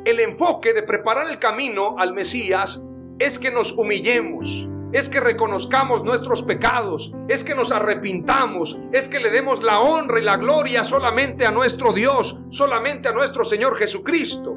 El 0.06 0.20
enfoque 0.20 0.72
de 0.72 0.82
preparar 0.82 1.28
el 1.28 1.38
camino 1.38 1.96
al 1.98 2.14
Mesías 2.14 2.82
es 3.18 3.38
que 3.38 3.50
nos 3.50 3.72
humillemos, 3.72 4.70
es 4.90 5.10
que 5.10 5.20
reconozcamos 5.20 6.02
nuestros 6.02 6.42
pecados, 6.42 7.12
es 7.28 7.44
que 7.44 7.54
nos 7.54 7.70
arrepintamos, 7.70 8.78
es 8.90 9.06
que 9.06 9.20
le 9.20 9.30
demos 9.30 9.62
la 9.62 9.80
honra 9.80 10.18
y 10.18 10.22
la 10.22 10.38
gloria 10.38 10.82
solamente 10.82 11.44
a 11.44 11.50
nuestro 11.50 11.92
Dios, 11.92 12.40
solamente 12.48 13.10
a 13.10 13.12
nuestro 13.12 13.44
Señor 13.44 13.76
Jesucristo. 13.76 14.54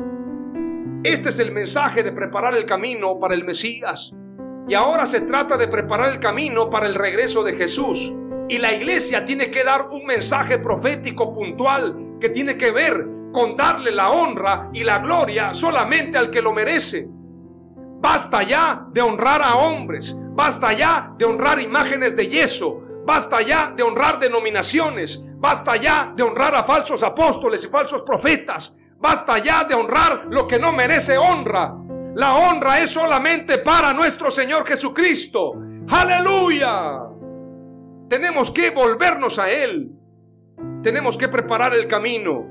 Este 1.04 1.30
es 1.30 1.40
el 1.40 1.52
mensaje 1.52 2.02
de 2.02 2.14
preparar 2.14 2.56
el 2.56 2.66
camino 2.66 3.20
para 3.20 3.34
el 3.34 3.44
Mesías. 3.44 4.16
Y 4.70 4.74
ahora 4.74 5.06
se 5.06 5.22
trata 5.22 5.58
de 5.58 5.68
preparar 5.68 6.14
el 6.14 6.22
camino 6.22 6.70
para 6.70 6.88
el 6.88 6.96
regreso 6.96 7.44
de 7.44 7.54
Jesús. 7.56 8.14
Y 8.48 8.60
la 8.60 8.74
iglesia 8.74 9.26
tiene 9.26 9.50
que 9.50 9.64
dar 9.64 9.88
un 9.90 10.06
mensaje 10.06 10.60
profético 10.60 11.34
puntual 11.34 12.18
que 12.20 12.30
tiene 12.30 12.58
que 12.58 12.72
ver 12.72 13.08
con 13.34 13.58
darle 13.58 13.92
la 13.92 14.12
honra 14.12 14.70
y 14.72 14.84
la 14.84 15.00
gloria 15.00 15.54
solamente 15.54 16.18
al 16.18 16.30
que 16.30 16.42
lo 16.42 16.54
merece. 16.54 17.08
Basta 18.00 18.44
ya 18.44 18.86
de 18.92 19.02
honrar 19.02 19.42
a 19.42 19.56
hombres, 19.56 20.16
basta 20.36 20.74
ya 20.74 21.14
de 21.18 21.26
honrar 21.26 21.60
imágenes 21.60 22.16
de 22.16 22.28
yeso, 22.28 22.82
basta 23.04 23.42
ya 23.42 23.74
de 23.76 23.82
honrar 23.82 24.20
denominaciones, 24.20 25.24
basta 25.38 25.76
ya 25.76 26.14
de 26.16 26.22
honrar 26.22 26.54
a 26.56 26.64
falsos 26.64 27.02
apóstoles 27.02 27.64
y 27.64 27.68
falsos 27.68 28.04
profetas, 28.04 28.76
basta 28.98 29.40
ya 29.40 29.64
de 29.64 29.74
honrar 29.74 30.28
lo 30.30 30.48
que 30.48 30.60
no 30.60 30.72
merece 30.72 31.18
honra. 31.18 31.74
La 32.16 32.36
honra 32.36 32.80
es 32.80 32.92
solamente 32.92 33.58
para 33.58 33.92
nuestro 33.92 34.30
Señor 34.30 34.66
Jesucristo. 34.68 35.54
Aleluya. 35.90 37.05
Tenemos 38.16 38.50
que 38.50 38.70
volvernos 38.70 39.40
a 39.40 39.52
Él. 39.52 39.92
Tenemos 40.82 41.18
que 41.18 41.28
preparar 41.28 41.74
el 41.74 41.86
camino. 41.90 42.50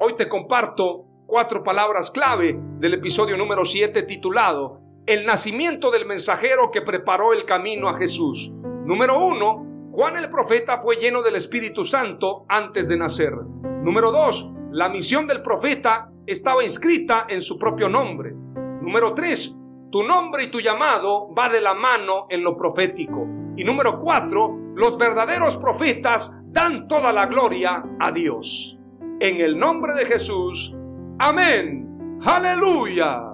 Hoy 0.00 0.16
te 0.16 0.26
comparto 0.26 1.04
cuatro 1.26 1.62
palabras 1.62 2.10
clave 2.10 2.58
del 2.78 2.94
episodio 2.94 3.36
número 3.36 3.66
7 3.66 4.04
titulado 4.04 4.80
El 5.04 5.26
nacimiento 5.26 5.90
del 5.90 6.06
mensajero 6.06 6.70
que 6.70 6.80
preparó 6.80 7.34
el 7.34 7.44
camino 7.44 7.90
a 7.90 7.98
Jesús. 7.98 8.54
Número 8.86 9.18
uno, 9.18 9.90
Juan 9.92 10.16
el 10.16 10.30
profeta 10.30 10.80
fue 10.80 10.96
lleno 10.96 11.20
del 11.20 11.36
Espíritu 11.36 11.84
Santo 11.84 12.46
antes 12.48 12.88
de 12.88 12.96
nacer. 12.96 13.34
Número 13.34 14.12
dos, 14.12 14.54
la 14.72 14.88
misión 14.88 15.26
del 15.26 15.42
profeta 15.42 16.10
estaba 16.26 16.64
inscrita 16.64 17.26
en 17.28 17.42
su 17.42 17.58
propio 17.58 17.90
nombre. 17.90 18.32
Número 18.32 19.12
tres, 19.12 19.60
tu 19.92 20.02
nombre 20.02 20.44
y 20.44 20.46
tu 20.46 20.60
llamado 20.60 21.34
va 21.34 21.50
de 21.50 21.60
la 21.60 21.74
mano 21.74 22.28
en 22.30 22.42
lo 22.42 22.56
profético. 22.56 23.43
Y 23.56 23.64
número 23.64 23.98
cuatro, 23.98 24.58
los 24.74 24.98
verdaderos 24.98 25.56
profetas 25.56 26.42
dan 26.46 26.88
toda 26.88 27.12
la 27.12 27.26
gloria 27.26 27.84
a 28.00 28.10
Dios. 28.10 28.80
En 29.20 29.40
el 29.40 29.56
nombre 29.58 29.94
de 29.94 30.06
Jesús, 30.06 30.76
amén. 31.18 32.18
Aleluya. 32.24 33.33